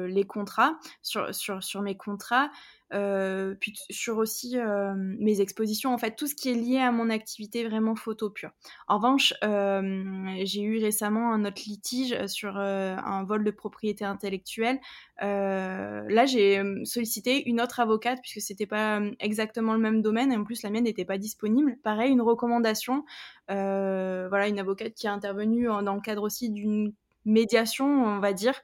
[0.06, 2.48] les contrats, sur, sur, sur mes contrats.
[2.94, 6.92] Euh, puis sur aussi euh, mes expositions, en fait, tout ce qui est lié à
[6.92, 8.50] mon activité vraiment photo pure.
[8.86, 14.78] En revanche, euh, j'ai eu récemment un autre litige sur un vol de propriété intellectuelle.
[15.20, 20.44] là, j'ai sollicité une autre avocate puisque c'était pas exactement le même domaine et en
[20.44, 21.76] plus la mienne n'était pas disponible.
[21.82, 23.04] Pareil, une recommandation.
[23.48, 26.92] voilà, une avocate qui est intervenue dans le cadre aussi d'une
[27.24, 28.54] médiation, on va dire,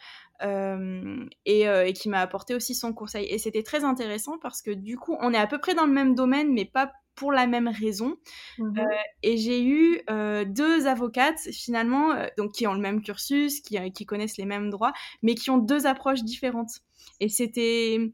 [0.42, 3.26] euh, euh, et, qui m'a apporté aussi son conseil.
[3.26, 5.92] Et c'était très intéressant parce que du coup, on est à peu près dans le
[5.92, 8.16] même domaine, mais pas pour la même raison.
[8.58, 8.84] Mmh euh,
[9.22, 10.00] et j'ai eu
[10.46, 14.92] deux avocates finalement, donc qui ont le même cursus, qui, qui connaissent les mêmes droits,
[15.22, 16.80] mais qui ont deux approches différentes.
[17.20, 18.12] Et c'était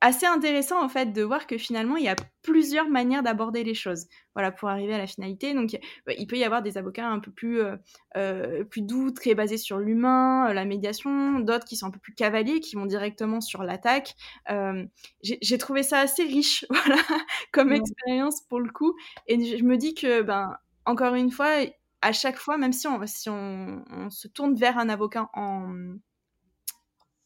[0.00, 3.74] assez intéressant en fait de voir que finalement il y a plusieurs manières d'aborder les
[3.74, 4.06] choses.
[4.34, 7.20] Voilà pour arriver à la finalité donc bah, il peut y avoir des avocats un
[7.20, 7.76] peu plus euh,
[8.16, 11.98] euh, plus doux très basés sur l'humain euh, la médiation d'autres qui sont un peu
[11.98, 14.14] plus cavaliers qui vont directement sur l'attaque.
[15.22, 17.00] J'ai trouvé ça assez riche voilà
[17.52, 18.94] comme expérience pour le coup.
[19.26, 21.50] Et je me dis que ben encore une fois
[22.02, 25.96] à chaque fois même si on si on se tourne vers un avocat en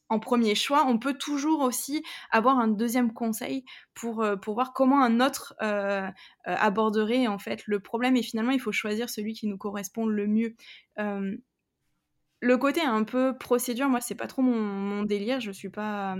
[0.08, 5.02] en premier choix, on peut toujours aussi avoir un deuxième conseil pour, euh, voir comment
[5.02, 6.10] un autre euh, euh,
[6.44, 8.16] aborderait en fait le problème.
[8.16, 10.54] Et finalement, il faut choisir celui qui nous correspond le mieux.
[12.40, 15.40] le côté un peu procédure, moi, c'est pas trop mon, mon, délire.
[15.40, 16.16] Je suis pas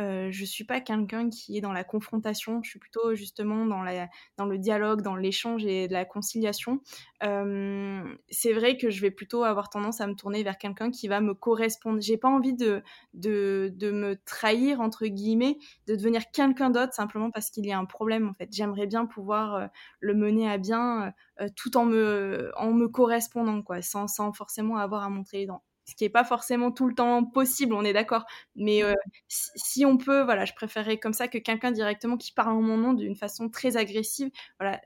[0.00, 3.82] euh, je suis pas quelqu'un qui est dans la confrontation, je suis plutôt justement dans,
[3.82, 6.80] le dialogue, dans l'échange et la conciliation.
[7.22, 11.06] Euh, c'est vrai que je vais plutôt avoir tendance à me tourner vers quelqu'un qui
[11.08, 12.00] va me correspondre.
[12.00, 12.82] J'ai pas envie de,
[13.12, 17.78] de, de, me trahir, entre guillemets, de devenir quelqu'un d'autre simplement parce qu'il y a
[17.78, 18.48] un problème en fait.
[18.52, 19.66] J'aimerais bien pouvoir euh,
[20.00, 24.76] le mener à bien euh, tout en me, en me correspondant, quoi, sans, sans forcément
[24.76, 27.84] avoir à montrer les dents ce qui n'est pas forcément tout le temps possible, on
[27.84, 28.24] est d'accord.
[28.54, 28.94] Mais euh,
[29.28, 32.76] si, on peut, voilà, je préférerais comme ça que quelqu'un directement qui parle en mon
[32.76, 34.30] nom d'une façon très agressive.
[34.60, 34.80] Voilà,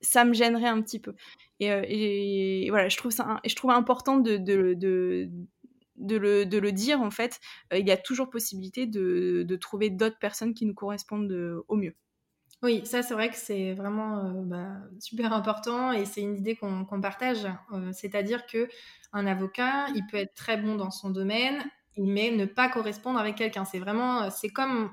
[0.00, 1.14] ça me gênerait un petit peu.
[1.60, 5.28] Et, euh, voilà, je trouve ça, je trouve important de, de, de
[5.96, 7.40] de le, de le, dire, en fait,
[7.72, 11.32] euh, il y a toujours possibilité de, de trouver d'autres personnes qui nous correspondent
[11.66, 11.96] au mieux.
[12.62, 14.66] Oui, ça c'est vrai que c'est vraiment euh, bah,
[14.98, 17.46] super important et c'est une idée qu'on partage.
[17.72, 18.68] Euh, c'est-à-dire que
[19.12, 21.62] un avocat, il peut être très bon dans son domaine,
[21.96, 23.64] mais ne pas correspondre avec quelqu'un.
[23.64, 24.92] C'est vraiment, euh, c'est comme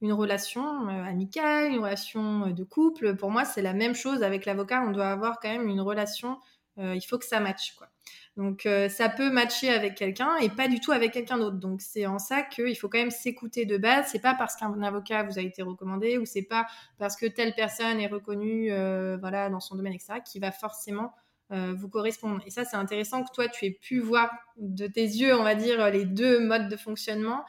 [0.00, 3.16] une relation amicale, une relation de couple.
[3.16, 4.82] Pour moi, c'est la même chose avec l'avocat.
[4.86, 6.38] On doit avoir quand même une relation.
[6.76, 7.88] il faut que ça matche, quoi.
[8.36, 11.58] Donc euh, ça peut matcher avec quelqu'un et pas du tout avec quelqu'un d'autre.
[11.58, 14.08] Donc c'est en ça qu'il faut quand même s'écouter de base.
[14.10, 16.66] C'est pas parce qu'un avocat vous a été recommandé ou c'est pas
[16.98, 21.14] parce que telle personne est reconnue euh, voilà dans son domaine etc qui va forcément
[21.52, 22.42] euh, vous correspondre.
[22.44, 25.54] Et ça c'est intéressant que toi tu aies pu voir de tes yeux on va
[25.54, 27.44] dire les deux modes de fonctionnement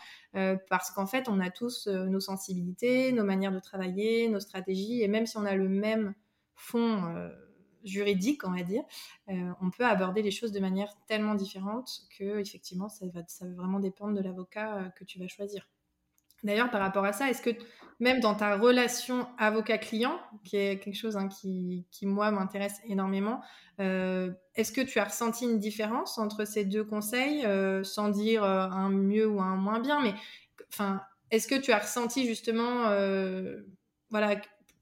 [0.69, 5.07] parce qu'en fait on a tous nos sensibilités, nos manières de travailler, nos stratégies et
[5.07, 6.13] même si on a le même
[6.55, 7.31] fond
[7.85, 8.83] juridique, on va dire,
[9.29, 13.45] euh, on peut aborder les choses de manière tellement différente que effectivement, ça va, ça
[13.45, 15.69] va vraiment dépendre de l'avocat euh, que tu vas choisir.
[16.43, 17.51] D'ailleurs, par rapport à ça, est-ce que
[17.99, 23.41] même dans ta relation avocat-client, qui est quelque chose hein, qui, moi, m'intéresse énormément,
[23.79, 27.47] euh, est-ce que tu as ressenti une différence entre ces deux conseils,
[27.83, 30.13] sans dire un mieux ou un moins bien, mais
[30.67, 32.89] enfin, est-ce que tu as ressenti justement,
[34.11, 34.35] voilà,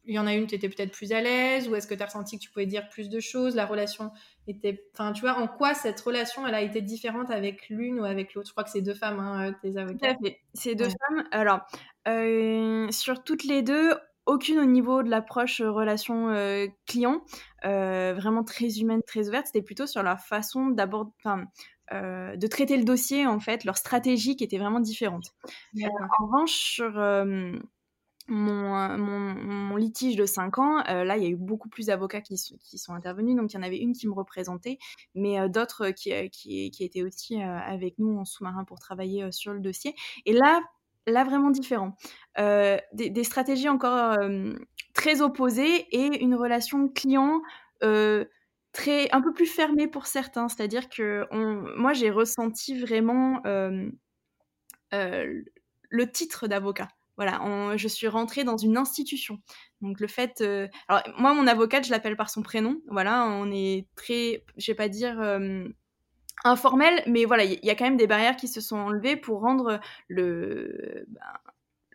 [0.06, 2.04] il y en a une, tu étais peut-être plus à l'aise ou est-ce que tu
[2.04, 4.12] as ressenti que tu pouvais dire plus de choses La relation
[4.48, 4.86] était.
[4.94, 8.34] Enfin, tu vois, en quoi cette relation, elle a été différente avec l'une ou avec
[8.34, 8.48] l'autre?
[8.48, 10.16] Je crois que c'est deux femmes, hein, euh, tes avocats.
[10.54, 11.24] C'est deux femmes.
[11.32, 11.62] Alors,
[12.08, 13.94] euh, sur toutes les deux,
[14.26, 16.34] aucune au niveau de l'approche euh, relation
[16.86, 17.22] client,
[17.64, 19.48] vraiment très humaine, très ouverte.
[19.48, 21.12] C'était plutôt sur leur façon d'aborder.
[21.92, 25.34] de traiter le dossier en fait, leur stratégie qui était vraiment différente.
[25.82, 26.92] en revanche, sur
[28.28, 32.38] mon, mon, litige de 5 ans, là, il y a eu beaucoup plus d'avocats qui,
[32.38, 33.36] sont intervenus.
[33.36, 34.78] Donc, il y en avait une qui me représentait,
[35.14, 36.12] mais d'autres qui,
[36.80, 39.94] étaient aussi avec nous en sous-marin pour travailler sur le dossier.
[40.26, 40.62] Et là,
[41.06, 41.96] là vraiment différent.
[42.38, 44.18] Des, stratégies encore
[44.94, 47.42] très opposées et une relation client
[48.72, 50.48] très un peu plus fermée pour certains.
[50.48, 51.28] C'est-à-dire que
[51.78, 53.42] moi, j'ai ressenti vraiment
[54.92, 56.88] le titre d'avocat.
[57.18, 57.40] Voilà,
[57.78, 59.40] je suis rentrée dans une institution.
[59.82, 62.78] Donc le fait, euh, alors moi mon avocate, je l'appelle par son prénom.
[62.88, 65.68] Voilà, on est très, je vais pas dire euh,
[66.44, 69.42] informel, mais voilà, il y, a quand même des barrières qui se sont enlevées pour
[69.42, 71.22] rendre le ben,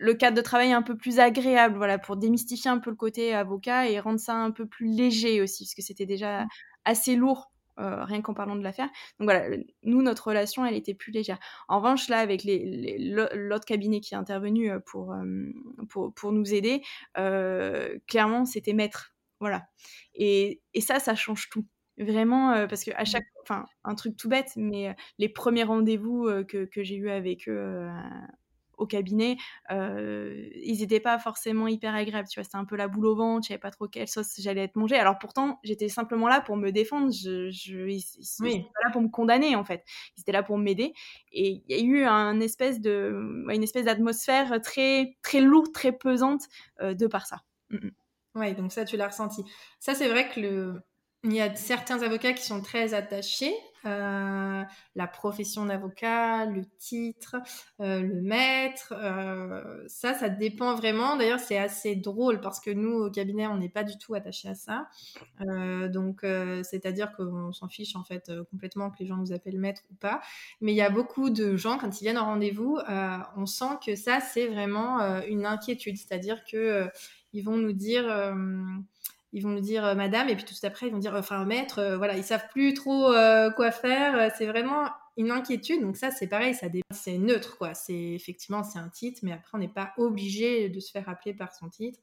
[0.00, 3.34] le cadre de travail un peu plus agréable, voilà, pour démystifier un peu le côté
[3.34, 6.48] avocat et rendre ça un peu plus léger aussi, parce que c'était déjà mmh.
[6.84, 8.88] assez lourd euh, rien qu'en parlant de l'affaire.
[9.18, 11.38] Donc voilà, nous, notre relation, elle était plus légère.
[11.68, 15.22] En revanche, là, avec l'autre cabinet qui est intervenu euh, pour, euh,
[15.88, 16.82] pour, pour, nous aider,
[17.14, 19.14] clairement, c'était maître.
[19.40, 19.68] Voilà.
[20.14, 21.66] Et, et, ça, ça change tout.
[21.98, 26.64] Vraiment, parce que à chaque, enfin, un truc tout bête, mais les premiers rendez-vous que,
[26.64, 27.88] que j'ai eu avec eux
[28.78, 29.36] au cabinet,
[29.70, 32.28] euh, ils n'étaient pas forcément hyper agréables.
[32.28, 34.34] Tu vois, c'était un peu la boule au ventre, je savais pas trop quelle sauce
[34.38, 34.96] j'allais être mangée.
[34.96, 37.12] Alors pourtant, j'étais simplement là pour me défendre.
[37.12, 38.04] Je, je ils,
[38.40, 39.84] n'étaient pas là pour me condamner en fait.
[40.16, 40.92] Ils étaient là pour m'aider.
[41.32, 45.92] Et il y a eu un espèce de, une espèce d'atmosphère très très lourde, très
[45.92, 46.42] pesante
[46.80, 47.42] euh, de par ça.
[47.70, 47.90] Mm, mm.
[48.34, 49.44] Oui, donc ça, tu l'as ressenti.
[49.80, 50.82] Ça, c'est vrai que le...
[51.24, 53.54] il y a certains avocats qui sont très attachés
[53.86, 54.64] euh,
[54.96, 57.36] la profession d'avocat, le titre,
[57.80, 58.92] euh, le maître.
[58.96, 61.16] Euh, ça, ça dépend vraiment.
[61.16, 64.48] D'ailleurs, c'est assez drôle parce que nous, au cabinet, on n'est pas du tout attaché
[64.48, 64.88] à ça.
[65.88, 69.94] donc, c'est-à-dire qu'on s'en fiche en fait complètement que les gens nous appellent maître ou
[69.94, 70.20] pas.
[70.60, 72.78] Mais il y a beaucoup de gens, quand ils viennent au rendez-vous,
[73.36, 75.96] on sent que ça, c'est vraiment une inquiétude.
[75.96, 76.88] C'est-à-dire que
[77.32, 78.06] ils vont nous dire
[79.32, 81.78] ils vont nous dire euh, madame et puis tout après ils vont dire enfin maître
[81.80, 85.82] euh, voilà ils savent plus trop euh, quoi faire c'est vraiment une inquiétude.
[85.82, 87.74] Donc ça c'est pareil ça c'est neutre quoi.
[87.74, 91.34] C'est effectivement c'est un titre mais après on n'est pas obligé de se faire appeler
[91.34, 91.98] par son titre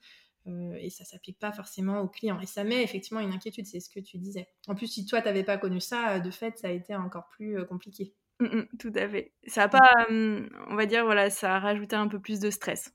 [0.77, 2.39] et ça s'applique pas forcément aux clients.
[2.39, 4.47] Et ça met effectivement une inquiétude c'est ce que tu disais.
[4.67, 7.27] En plus si toi tu n'avais pas connu ça de fait ça a été encore
[7.29, 8.13] plus compliqué.
[8.41, 9.31] Mmh, mmh, tout à fait.
[9.47, 12.93] Ça a pas on va dire voilà ça a rajouté un peu plus de stress.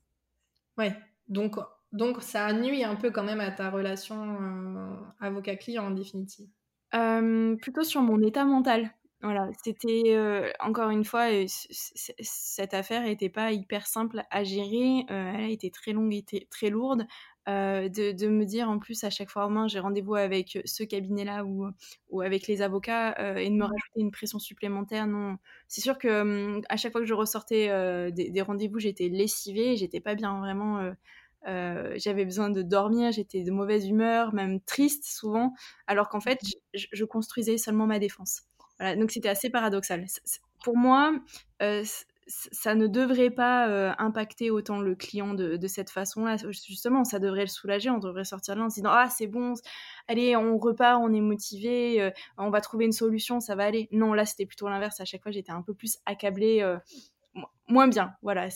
[0.77, 0.95] Ouais.
[1.27, 1.57] Donc
[1.91, 6.47] donc, ça nuit un peu quand même à ta relation euh, avocat-client en définitive.
[6.95, 8.91] Euh, plutôt sur mon état mental.
[9.21, 15.05] Voilà, c'était euh, encore une fois, cette affaire n'était pas hyper simple à gérer.
[15.09, 17.05] elle a été très longue et très lourde.
[17.45, 21.67] de, me dire en plus à chaque fois, au j'ai rendez-vous avec ce cabinet-là ou,
[22.09, 25.05] ou avec les avocats et de me rajouter une pression supplémentaire.
[25.05, 27.67] Non, c'est sûr que hum, à chaque fois que je ressortais
[28.11, 30.93] des, des rendez-vous, j'étais lessivée, j'étais pas bien vraiment
[31.47, 35.53] euh, j'avais besoin de dormir, j'étais de mauvaise humeur, même triste souvent,
[35.87, 36.39] alors qu'en fait,
[36.73, 38.43] je, construisais seulement ma défense.
[38.97, 40.05] Donc c'était assez paradoxal.
[40.63, 41.13] pour moi,
[41.61, 41.83] euh,
[42.27, 46.37] ça ne devrait pas euh, impacter autant le client de, cette façon-là.
[46.49, 47.89] Justement, ça devrait le soulager.
[47.89, 49.53] On devrait sortir de là en se disant Ah, c'est bon,
[50.07, 53.87] allez, on repart, on est motivé, on va trouver une solution, ça va aller.
[53.91, 54.99] Non, là, c'était plutôt l'inverse.
[54.99, 56.77] À chaque fois, j'étais un peu plus accablée,
[57.67, 58.15] moins bien.
[58.21, 58.47] Voilà.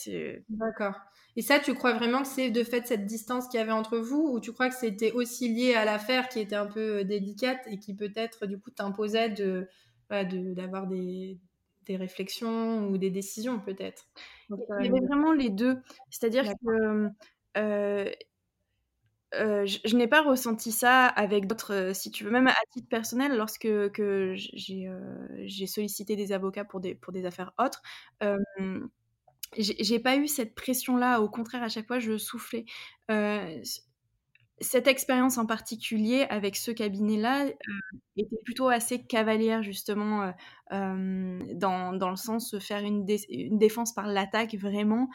[0.50, 0.96] D'accord.
[1.38, 3.98] Et ça, tu crois vraiment que c'est de fait cette distance qu'il y avait entre
[3.98, 7.04] vous ou tu crois que c'était aussi lié à l'affaire qui était un peu euh,
[7.04, 9.68] délicate et qui peut-être du coup t'imposait de,
[10.10, 11.38] d'avoir des,
[11.86, 14.08] des, réflexions ou des décisions peut-être?
[14.50, 15.78] Il y avait vraiment les deux.
[16.10, 17.10] C'est-à-dire que
[17.58, 18.10] euh,
[19.34, 23.36] euh, je, n'ai pas ressenti ça avec d'autres, si tu veux, même à titre personnel,
[23.36, 24.90] lorsque que j'ai,
[25.44, 27.82] j'ai sollicité des avocats pour des, pour des affaires autres
[29.58, 31.22] j'ai pas eu cette pression-là.
[31.22, 32.66] Au contraire, à chaque fois, je soufflais.
[33.12, 33.62] Euh,
[34.62, 37.52] cette expérience en particulier avec ce cabinet-là euh,
[38.16, 40.34] était plutôt assez cavalière, justement,
[40.72, 45.10] euh, dans, dans, le sens de faire une, défense par l'attaque, vraiment.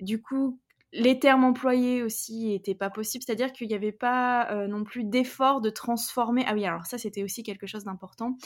[0.00, 0.58] du coup,
[0.92, 5.60] les termes employés aussi n'étaient pas possibles, c'est-à-dire qu'il n'y avait pas non plus d'effort
[5.60, 6.44] de transformer.
[6.46, 8.36] Ah oui, alors ça, c'était aussi quelque chose d'important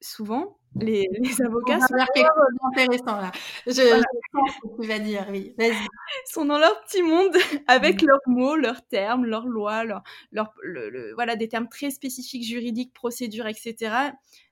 [0.00, 3.32] souvent, les, les avocats sont quelque chose d'intéressant là.
[3.66, 5.54] Je, je, pense ce que tu vas dire, oui.
[6.26, 7.34] Sont dans leur petit monde
[7.66, 8.06] avec mmh.
[8.06, 12.92] leurs mots, leurs termes, leurs lois, leurs, leur, le, voilà, des termes très spécifiques, juridiques,
[12.92, 13.94] procédures, etc.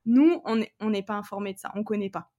[0.06, 2.30] Nous, on n'est on pas informés de ça, on connaît pas.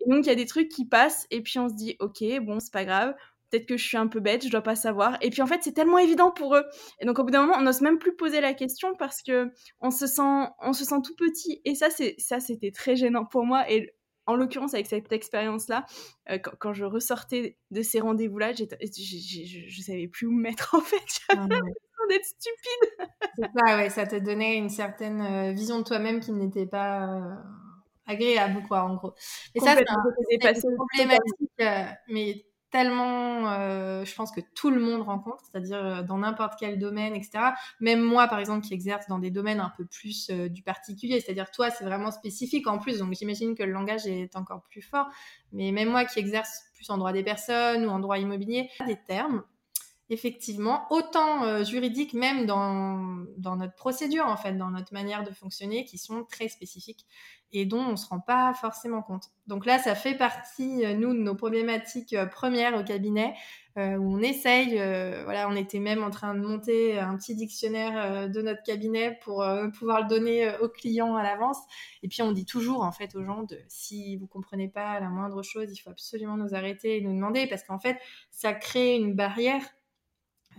[0.00, 2.22] Et donc, il y a des trucs qui passent et puis on se dit, ok,
[2.42, 3.14] bon, c'est pas grave,
[3.54, 5.16] peut-être que je suis un peu bête, je dois pas savoir.
[5.20, 6.64] Et puis en fait, c'est tellement évident pour eux.
[7.00, 9.50] Et donc au bout d'un moment, on n'ose même plus poser la question parce que
[9.80, 11.60] on se sent, on se sent tout petit.
[11.64, 13.70] Et ça, c'est ça, c'était très gênant pour moi.
[13.70, 13.94] Et
[14.26, 15.84] en l'occurrence, avec cette expérience-là,
[16.30, 20.80] euh, quand, je ressortais de ces rendez-vous-là, je, je, savais plus où me mettre en
[20.80, 20.96] fait.
[21.30, 23.50] J'avais ah l'impression d'être stupide.
[23.54, 27.34] ça, ouais, ça te donnait une certaine euh, vision de toi-même qui n'était pas euh,
[28.06, 29.14] agréable, quoi, en gros.
[29.54, 35.44] Et ça, c'est une problématique, mais tellement, euh, je pense que tout le monde rencontre,
[35.44, 37.52] c'est-à-dire euh, dans n'importe quel domaine, etc.
[37.78, 41.20] Même moi, par exemple, qui exerce dans des domaines un peu plus euh, du particulier,
[41.20, 44.82] c'est-à-dire toi, c'est vraiment spécifique en plus, donc j'imagine que le langage est encore plus
[44.82, 45.06] fort.
[45.52, 48.98] Mais même moi qui exerce plus en droit des personnes ou en droit immobilier, des
[49.06, 49.44] termes
[50.10, 55.30] effectivement, autant euh, juridiques même dans, dans, notre procédure, en fait, dans notre manière de
[55.30, 57.06] fonctionner, qui sont très spécifiques
[57.52, 59.30] et dont on ne se rend pas forcément compte.
[59.46, 63.34] Donc là, ça fait partie, euh, nous, de nos problématiques euh, premières au cabinet,
[63.76, 64.74] où on essaye,
[65.24, 69.44] voilà, on était même en train de monter un petit dictionnaire de notre cabinet pour
[69.76, 71.58] pouvoir le donner aux clients à l'avance.
[72.04, 75.08] Et puis on dit toujours, en fait, aux gens, de, si vous comprenez pas la
[75.08, 77.98] moindre chose, il faut absolument nous arrêter et nous demander, parce qu'en fait,
[78.30, 79.64] ça crée une barrière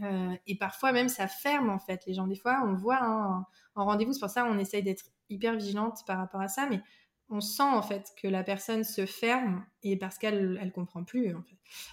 [0.03, 2.27] euh, et parfois même ça ferme en fait les gens.
[2.27, 5.99] Des fois on voit hein, en rendez-vous, c'est pour ça on essaye d'être hyper vigilante
[6.05, 6.81] par rapport à ça, mais
[7.29, 11.33] on sent en fait que la personne se ferme et parce qu'elle elle comprend plus.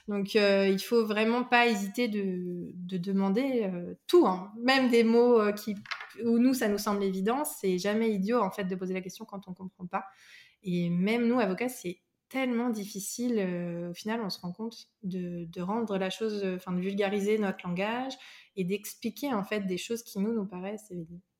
[0.08, 4.52] Donc euh, il faut vraiment pas hésiter de, de demander euh, tout, hein.
[4.58, 5.74] même des mots euh, qui
[6.24, 9.24] où nous ça nous semble évident, c'est jamais idiot en fait de poser la question
[9.24, 10.04] quand on comprend pas.
[10.62, 12.00] Et même nous avocats c'est
[12.32, 16.80] tellement difficile, euh, au final, on se rend compte de, rendre la chose, enfin, de
[16.80, 18.14] vulgariser notre langage
[18.56, 20.90] et d'expliquer en fait des choses qui nous nous paraissent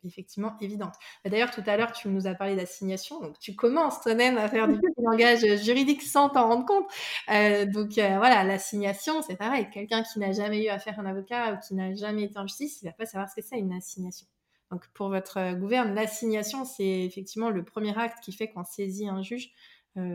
[0.05, 0.95] effectivement évidentes.
[1.24, 4.49] Bah, d'ailleurs, tout à l'heure, tu nous as parlé d'assignation, donc tu commences toi-même à
[4.49, 6.86] faire du langage juridique sans t'en rendre compte.
[7.30, 9.68] Euh, donc euh, voilà, l'assignation, c'est pareil.
[9.72, 12.47] Quelqu'un qui n'a jamais eu à faire un avocat ou qui n'a jamais été en
[12.47, 14.26] justice, il va pas savoir ce que c'est une assignation.
[14.70, 19.22] Donc pour votre gouverne, l'assignation, c'est effectivement le premier acte qui fait qu'on saisit un
[19.22, 19.53] juge euh,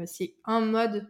[0.06, 1.08] c'est un mode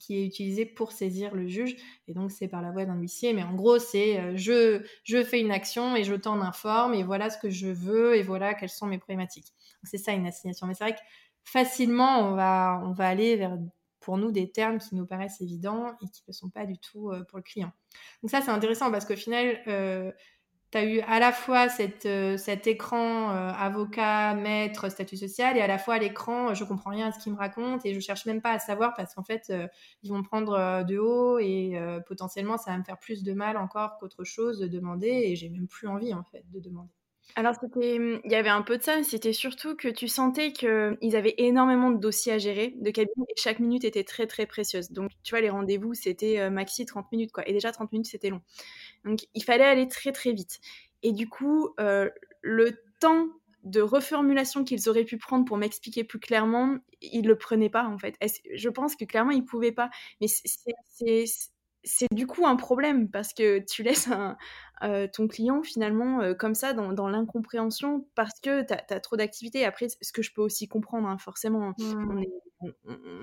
[0.00, 1.76] qui est utilisé pour saisir le juge,
[2.08, 3.32] et donc c'est par la voie d'un huissier.
[3.32, 7.02] Mais en gros, c'est euh, je, je fais une action et je t'en informe, et
[7.02, 9.52] voilà ce que je veux, et voilà quelles sont mes problématiques.
[9.84, 10.66] C'est ça une assignation.
[10.66, 11.00] Mais c'est vrai que
[11.44, 13.58] facilement, on va, on va aller vers,
[14.00, 17.10] pour nous, des termes qui nous paraissent évidents et qui ne sont pas du tout
[17.10, 17.72] euh, pour le client.
[18.22, 19.60] Donc ça, c'est intéressant parce qu'au final,
[20.72, 21.66] tu as eu à la fois
[22.06, 26.64] euh, cet écran euh, avocat, maître, statut social, et à la fois l'écran, euh, je
[26.64, 29.14] comprends rien à ce qu'ils me racontent et je cherche même pas à savoir parce
[29.14, 29.52] qu'en fait,
[30.02, 33.56] ils vont me prendre de haut et potentiellement, ça va me faire plus de mal
[33.56, 37.01] encore qu'autre chose de demander et j'ai même plus envie en fait de demander.
[37.34, 41.16] Alors, c'était, il y avait un peu de ça, c'était surtout que tu sentais qu'ils
[41.16, 44.90] avaient énormément de dossiers à gérer, de cabines, et chaque minute était très très précieuse.
[44.90, 47.48] Donc, tu vois, les rendez-vous, c'était maxi 30 minutes, quoi.
[47.48, 48.42] Et déjà, 30 minutes, c'était long.
[49.04, 50.60] Donc, il fallait aller très très vite.
[51.02, 52.10] Et du coup, euh,
[52.42, 53.28] le temps
[53.64, 57.98] de reformulation qu'ils auraient pu prendre pour m'expliquer plus clairement, ils le prenaient pas en
[57.98, 58.16] fait.
[58.54, 59.88] Je pense que clairement ils pouvaient pas.
[60.20, 61.26] Mais c'est
[62.12, 64.08] du coup un problème parce que tu laisses
[64.82, 69.64] euh, ton client finalement euh, comme ça dans, l'incompréhension parce que tu as, trop d'activités.
[69.64, 72.24] Après, ce que je peux aussi comprendre, hein, forcément, mmh.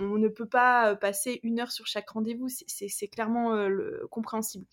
[0.01, 3.67] on, ne peut pas passer une heure sur chaque rendez-vous, c'est clairement
[4.09, 4.65] compréhensible.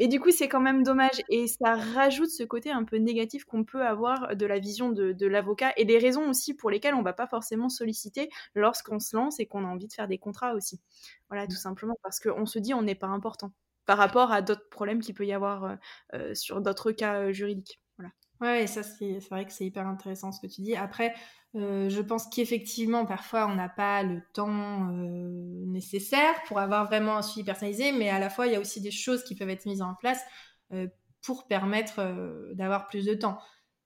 [0.00, 3.44] Mais du coup, c'est quand même dommage et ça rajoute ce côté un peu négatif
[3.44, 7.02] qu'on peut avoir de la vision de, l'avocat et les raisons aussi pour lesquelles on
[7.02, 10.54] va pas forcément solliciter lorsqu'on se lance et qu'on a envie de faire des contrats
[10.54, 10.80] aussi.
[11.28, 13.52] Voilà, tout simplement parce qu'on se dit on n'est pas important
[13.84, 15.76] par rapport à d'autres problèmes qu'il peut y avoir euh,
[16.14, 17.78] euh, sur d'autres cas euh, juridiques.
[17.98, 18.12] Voilà.
[18.40, 20.74] Ouais, ça c'est vrai que c'est hyper intéressant ce que tu dis.
[20.74, 21.14] Après,
[21.56, 27.18] euh, je pense qu'effectivement, parfois, on n'a pas le temps euh, nécessaire pour avoir vraiment
[27.18, 29.50] un suivi personnalisé, mais à la fois, il y a aussi des choses qui peuvent
[29.50, 30.22] être mises en place
[30.72, 30.86] euh,
[31.20, 32.00] pour permettre
[32.54, 33.38] d'avoir plus de temps.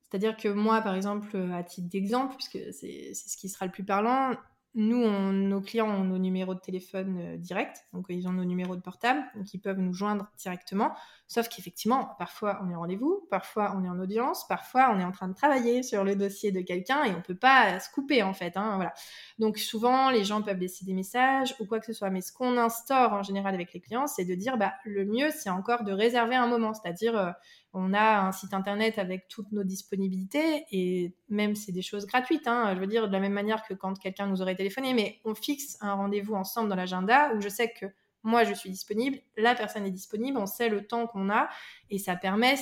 [0.02, 3.84] C'est-à-dire que moi, par exemple, à titre d'exemple, puisque c'est ce qui sera le plus
[3.84, 4.36] parlant,
[4.74, 8.74] nous, nos clients ont nos numéros de téléphone euh, directs, donc ils ont nos numéros
[8.74, 10.94] de portable, donc ils peuvent nous joindre directement.
[11.28, 15.04] Sauf qu'effectivement, parfois on est en rendez-vous, parfois on est en audience, parfois on est
[15.04, 18.22] en train de travailler sur le dossier de quelqu'un et on peut pas se couper
[18.22, 18.56] en fait.
[18.56, 18.92] Hein, voilà.
[19.38, 22.10] Donc souvent, les gens peuvent laisser des messages ou quoi que ce soit.
[22.10, 25.30] Mais ce qu'on instaure en général avec les clients, c'est de dire, bah, le mieux,
[25.30, 27.30] c'est encore de réserver un moment, c'est-à-dire euh,
[27.74, 32.46] on a un site internet avec toutes nos disponibilités et même c'est des choses gratuites.
[32.46, 35.20] Hein, je veux dire de la même manière que quand quelqu'un nous aurait téléphoné, mais
[35.24, 37.86] on fixe un rendez-vous ensemble dans l'agenda où je sais que
[38.22, 41.48] moi je suis disponible, la personne est disponible, on sait le temps qu'on a
[41.90, 42.54] et ça permet,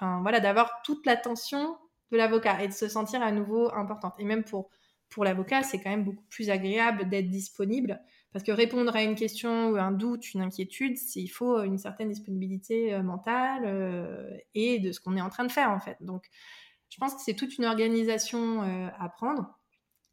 [0.00, 1.76] voilà, d'avoir toute l'attention
[2.12, 4.14] de l'avocat et de se sentir à nouveau importante.
[4.18, 4.70] Et même pour
[5.10, 8.00] pour l'avocat, c'est quand même beaucoup plus agréable d'être disponible
[8.32, 12.08] parce que répondre à une question ou un doute, une inquiétude, il faut une certaine
[12.08, 15.96] disponibilité euh, mentale euh, et de ce qu'on est en train de faire en fait.
[16.00, 16.28] Donc,
[16.90, 19.58] je pense que c'est toute une organisation euh, à prendre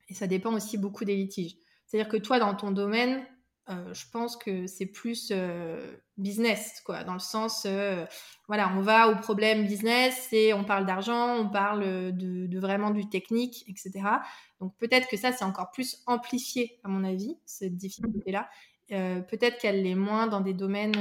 [0.10, 1.58] et ça dépend aussi beaucoup des litiges.
[1.86, 3.26] C'est-à-dire que toi, dans ton domaine,
[3.70, 8.06] euh, je pense que c'est plus euh, business, quoi, dans le sens, euh,
[8.48, 13.10] voilà, on va au problème business et on parle d'argent, on parle de, vraiment du
[13.10, 13.92] technique, etc.
[14.62, 18.50] Donc peut-être que ça, c'est encore plus amplifié, à mon avis, cette difficulté-là.
[18.90, 20.96] peut-être qu'elle l'est moins dans des domaines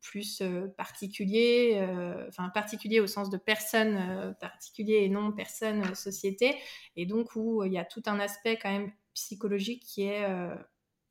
[0.00, 0.42] plus
[0.78, 1.86] particuliers,
[2.28, 6.56] enfin particuliers au sens de personne particulier et non personne société,
[6.96, 10.26] et donc où il y a tout un aspect quand même psychologique qui est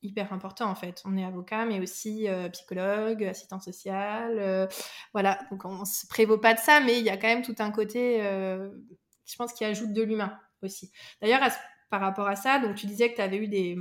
[0.04, 1.02] hyper important en fait.
[1.06, 4.38] On est avocat, mais aussi euh, psychologue, assistant social.
[4.40, 4.68] Euh,
[5.14, 7.56] voilà, donc on se prévaut pas de ça, mais il y a quand même tout
[7.60, 8.70] un côté, euh,
[9.26, 10.92] je pense, qui ajoute de l'humain aussi.
[11.22, 11.42] D'ailleurs,
[11.90, 13.78] par rapport à ça, donc tu disais que tu avais eu des.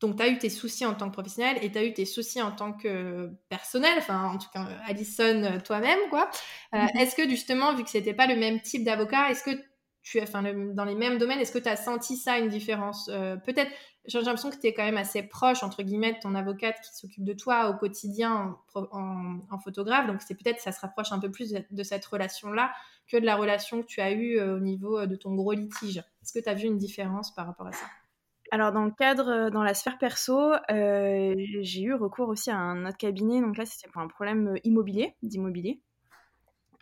[0.00, 2.06] Donc, tu as eu tes soucis en tant que professionnel et tu as eu tes
[2.06, 6.28] soucis en tant que personnel, enfin, en tout cas, Alison, toi-même, quoi.
[6.72, 6.98] Mm-hmm.
[6.98, 9.56] Est-ce que, justement, vu que c'était pas le même type d'avocat, est-ce que
[10.02, 13.06] tu enfin, dans les mêmes domaines, est-ce que tu as senti ça, une différence
[13.44, 13.70] Peut-être,
[14.06, 16.96] j'ai l'impression que tu es quand même assez proche, entre guillemets, de ton avocate qui
[16.96, 20.08] s'occupe de toi au quotidien en, photographe.
[20.08, 22.72] Donc, c'est peut-être, ça se rapproche un peu plus de, cette relation-là
[23.06, 25.52] que de la relation que tu as eue euh, au niveau euh, de ton gros
[25.52, 25.98] litige.
[25.98, 27.84] Est-ce que tu as vu une différence par rapport à ça?
[28.50, 32.86] Alors dans le cadre, euh, dans la sphère perso, j'ai eu recours aussi à un
[32.86, 33.40] autre cabinet.
[33.40, 35.80] Donc là, c'était pour un problème immobilier, d'immobilier.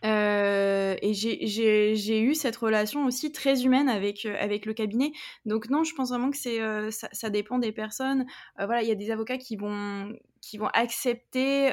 [0.05, 5.13] Euh, et j'ai eu cette relation aussi très humaine avec, euh, avec le cabinet.
[5.45, 8.27] Donc non, je pense vraiment que euh, ça, ça, dépend des personnes.
[8.57, 11.71] voilà, il y a des avocats qui vont qui vont accepter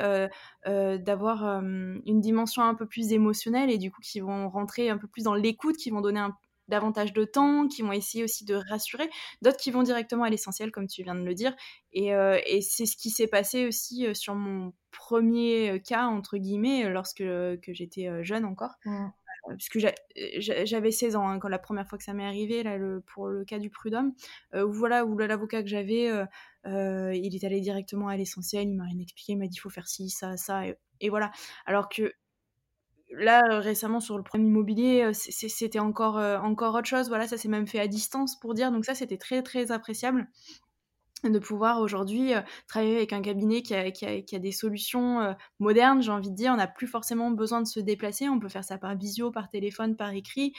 [0.65, 5.07] d'avoir une dimension un peu plus émotionnelle et du coup qui vont rentrer un peu
[5.07, 6.35] plus dans l'écoute, qui vont donner un,
[6.67, 9.09] davantage de temps, qui vont essayer aussi de rassurer,
[9.41, 11.55] d'autres qui vont directement à l'essentiel, comme tu viens de le dire.
[11.93, 16.05] Et, euh, et c'est ce qui s'est passé aussi euh, sur mon premier euh, cas,
[16.05, 18.75] entre guillemets, lorsque que j'étais jeune encore.
[19.57, 19.79] Puisque
[20.39, 23.27] j'avais 16 ans hein, quand la première fois que ça m'est arrivé, là, le, pour
[23.27, 24.13] le cas du prud'homme,
[24.53, 26.11] où voilà, où l'avocat que j'avais,
[26.65, 29.69] il est allé directement à l'essentiel, il m'a rien expliqué, il m'a dit il faut
[29.69, 30.63] faire ci, ça, ça,
[30.99, 31.31] et voilà.
[31.65, 32.13] Alors que
[33.11, 37.27] là euh, récemment sur le premier immobilier euh, c'était encore euh, encore autre chose voilà
[37.27, 40.27] ça s'est même fait à distance pour dire donc ça c'était très très appréciable
[41.23, 42.33] de pouvoir aujourd'hui
[42.67, 46.67] travailler avec un cabinet qui a, des solutions modernes, j'ai envie de dire, on n'a
[46.67, 50.11] plus forcément besoin de se déplacer, on peut faire ça par visio, par téléphone, par
[50.11, 50.53] écrit.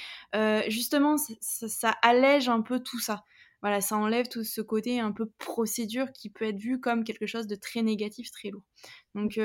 [0.66, 3.22] justement, ça, allège un peu tout ça.
[3.62, 7.26] Voilà, ça enlève tout ce côté un peu procédure qui peut être vu comme quelque
[7.26, 8.64] chose de très négatif, très lourd.
[9.14, 9.38] Donc,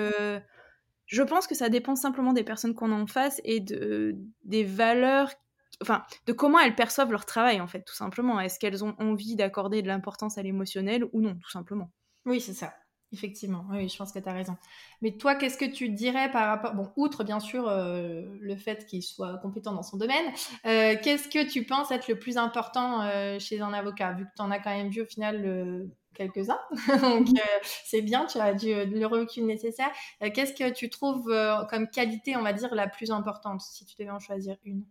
[1.13, 4.63] je pense que ça dépend simplement des personnes qu'on a en face et de, des
[4.63, 5.31] valeurs,
[5.79, 8.39] enfin, de comment elles perçoivent leur travail, en fait, tout simplement.
[8.39, 11.91] Est-ce qu'elles ont envie d'accorder de l'importance à l'émotionnel ou non, tout simplement.
[12.25, 12.73] Oui, c'est ça.
[13.11, 14.57] Effectivement, oui, je pense que tu as raison.
[15.03, 18.87] Mais toi, qu'est-ce que tu dirais par rapport, bon, outre bien sûr euh, le fait
[18.87, 20.25] qu'il soit compétent dans son domaine,
[20.65, 24.31] euh, qu'est-ce que tu penses être le plus important euh, chez un avocat, vu que
[24.35, 26.59] tu en as quand même vu au final quelques-uns.
[27.01, 27.37] Donc, mmh.
[27.37, 29.91] euh, c'est bien, tu as du, le recul nécessaire.
[30.21, 33.85] Euh, qu'est-ce que tu trouves euh, comme qualité, on va dire, la plus importante, si
[33.85, 34.85] tu devais en choisir une?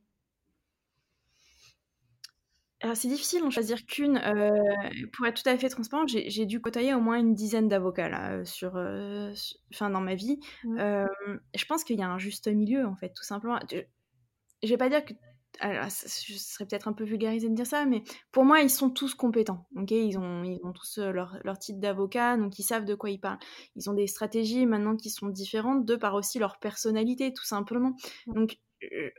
[2.81, 4.21] Alors c'est difficile d'en choisir qu'une.
[5.13, 8.45] pour être tout à fait transparente, j'ai dû côtoyer au moins une dizaine d'avocats là
[8.45, 8.71] sur,
[9.73, 10.41] enfin dans ma vie.
[10.65, 11.07] Mmh.
[11.55, 13.61] je pense qu'il y a un juste milieu en fait, tout simplement.
[13.71, 13.79] Je,
[14.65, 15.15] je vais pas dire que
[15.61, 18.91] alors, ce serait peut-être un peu vulgarisé de dire ça, mais pour moi, ils sont
[18.91, 19.67] tous compétents.
[19.77, 19.91] ok?
[19.91, 23.11] Ils, ont, ils ont tous euh, leur, leur titre d'avocat, donc ils savent de quoi
[23.11, 23.39] ils parlent.
[23.77, 27.95] Ils ont des stratégies maintenant qui sont différentes, de par aussi leur personnalité, tout simplement.
[28.27, 29.11] Donc, euh,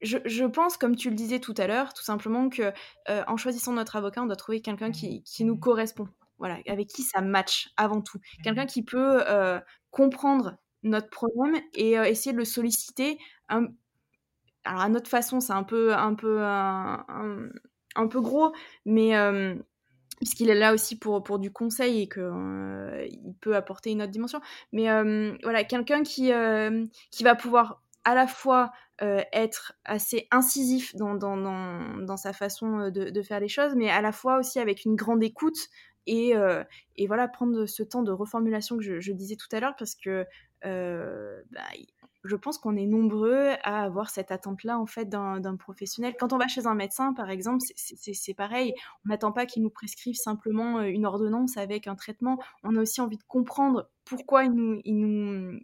[0.00, 2.72] je, je, pense, comme tu le disais tout à l'heure, tout simplement que
[3.10, 6.08] euh, en choisissant notre avocat, on doit trouver quelqu'un qui, qui, nous correspond.
[6.38, 8.18] Voilà, avec qui ça match avant tout.
[8.42, 9.22] Quelqu'un qui peut
[9.90, 13.18] comprendre notre problème et essayer de le solliciter
[13.50, 13.66] un,
[14.64, 18.52] alors à notre façon, c'est un peu, un peu, un, peu gros,
[18.84, 19.54] mais euh,
[20.18, 24.02] puisqu'il est là aussi pour, pour du conseil et qu'il euh, il peut apporter une
[24.02, 24.40] autre dimension.
[24.72, 26.30] Mais euh, voilà, quelqu'un qui,
[27.10, 28.72] qui va pouvoir à la fois
[29.32, 33.88] être assez incisif dans, dans, dans, dans sa façon de, de, faire les choses, mais
[33.88, 35.56] à la fois aussi avec une grande écoute
[36.06, 36.34] et,
[36.96, 39.94] et voilà, prendre ce temps de reformulation que je, je disais tout à l'heure, parce
[39.94, 40.26] que
[40.62, 41.62] bah,
[42.24, 46.14] je pense qu'on est nombreux à avoir cette attente-là en fait d'un professionnel.
[46.18, 48.74] Quand on va chez un médecin, par exemple, c'est pareil.
[49.04, 52.38] On n'attend pas qu'il nous prescrive simplement euh, une ordonnance avec un traitement.
[52.62, 55.60] On a aussi envie de comprendre pourquoi il nous, il nous,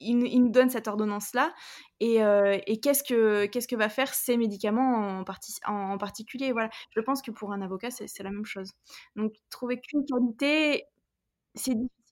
[0.00, 1.54] il, nous donne cette ordonnance-là
[2.00, 5.24] et, euh, et qu'est-ce que qu'est-ce que va faire ces médicaments en,
[5.66, 6.52] en, particulier.
[6.52, 6.70] Voilà.
[6.90, 8.72] Je pense que pour un avocat, c'est la même chose.
[9.16, 10.84] Donc trouver qu'une qualité,
[11.54, 12.03] c'est difficile.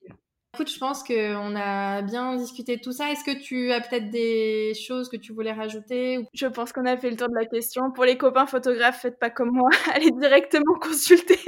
[0.55, 3.11] Écoute, je pense qu'on a bien discuté de tout ça.
[3.11, 6.95] Est-ce que tu as peut-être des choses que tu voulais rajouter Je pense qu'on a
[6.99, 7.91] fait le tour de la question.
[7.91, 11.39] Pour les copains photographes, faites pas comme moi, allez directement consulter.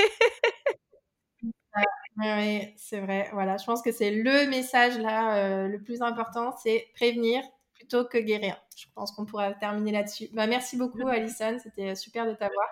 [2.17, 3.29] oui, c'est vrai.
[3.35, 7.43] Voilà, je pense que c'est le message là euh, le plus important, c'est prévenir
[7.85, 8.57] plutôt que guérir.
[8.76, 10.28] Je pense qu'on pourra terminer là-dessus.
[10.32, 11.59] Bah, merci beaucoup, Alison.
[11.62, 12.66] C'était super de t'avoir.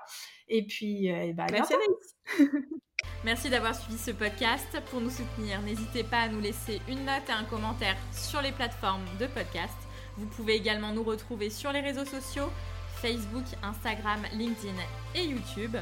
[0.49, 1.75] Et puis, euh, bah, merci,
[3.25, 4.67] Merci d'avoir suivi ce podcast.
[4.91, 8.53] Pour nous soutenir, n'hésitez pas à nous laisser une note et un commentaire sur les
[8.53, 9.77] plateformes de podcast.
[10.17, 12.51] Vous pouvez également nous retrouver sur les réseaux sociaux
[12.97, 14.75] Facebook, Instagram, LinkedIn
[15.15, 15.77] et YouTube.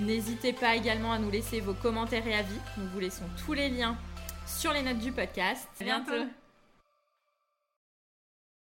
[0.00, 2.58] N'hésitez pas également à nous laisser vos commentaires et avis.
[2.78, 3.96] Nous vous laissons tous les liens
[4.46, 5.68] sur les notes du podcast.
[5.80, 6.26] À bientôt.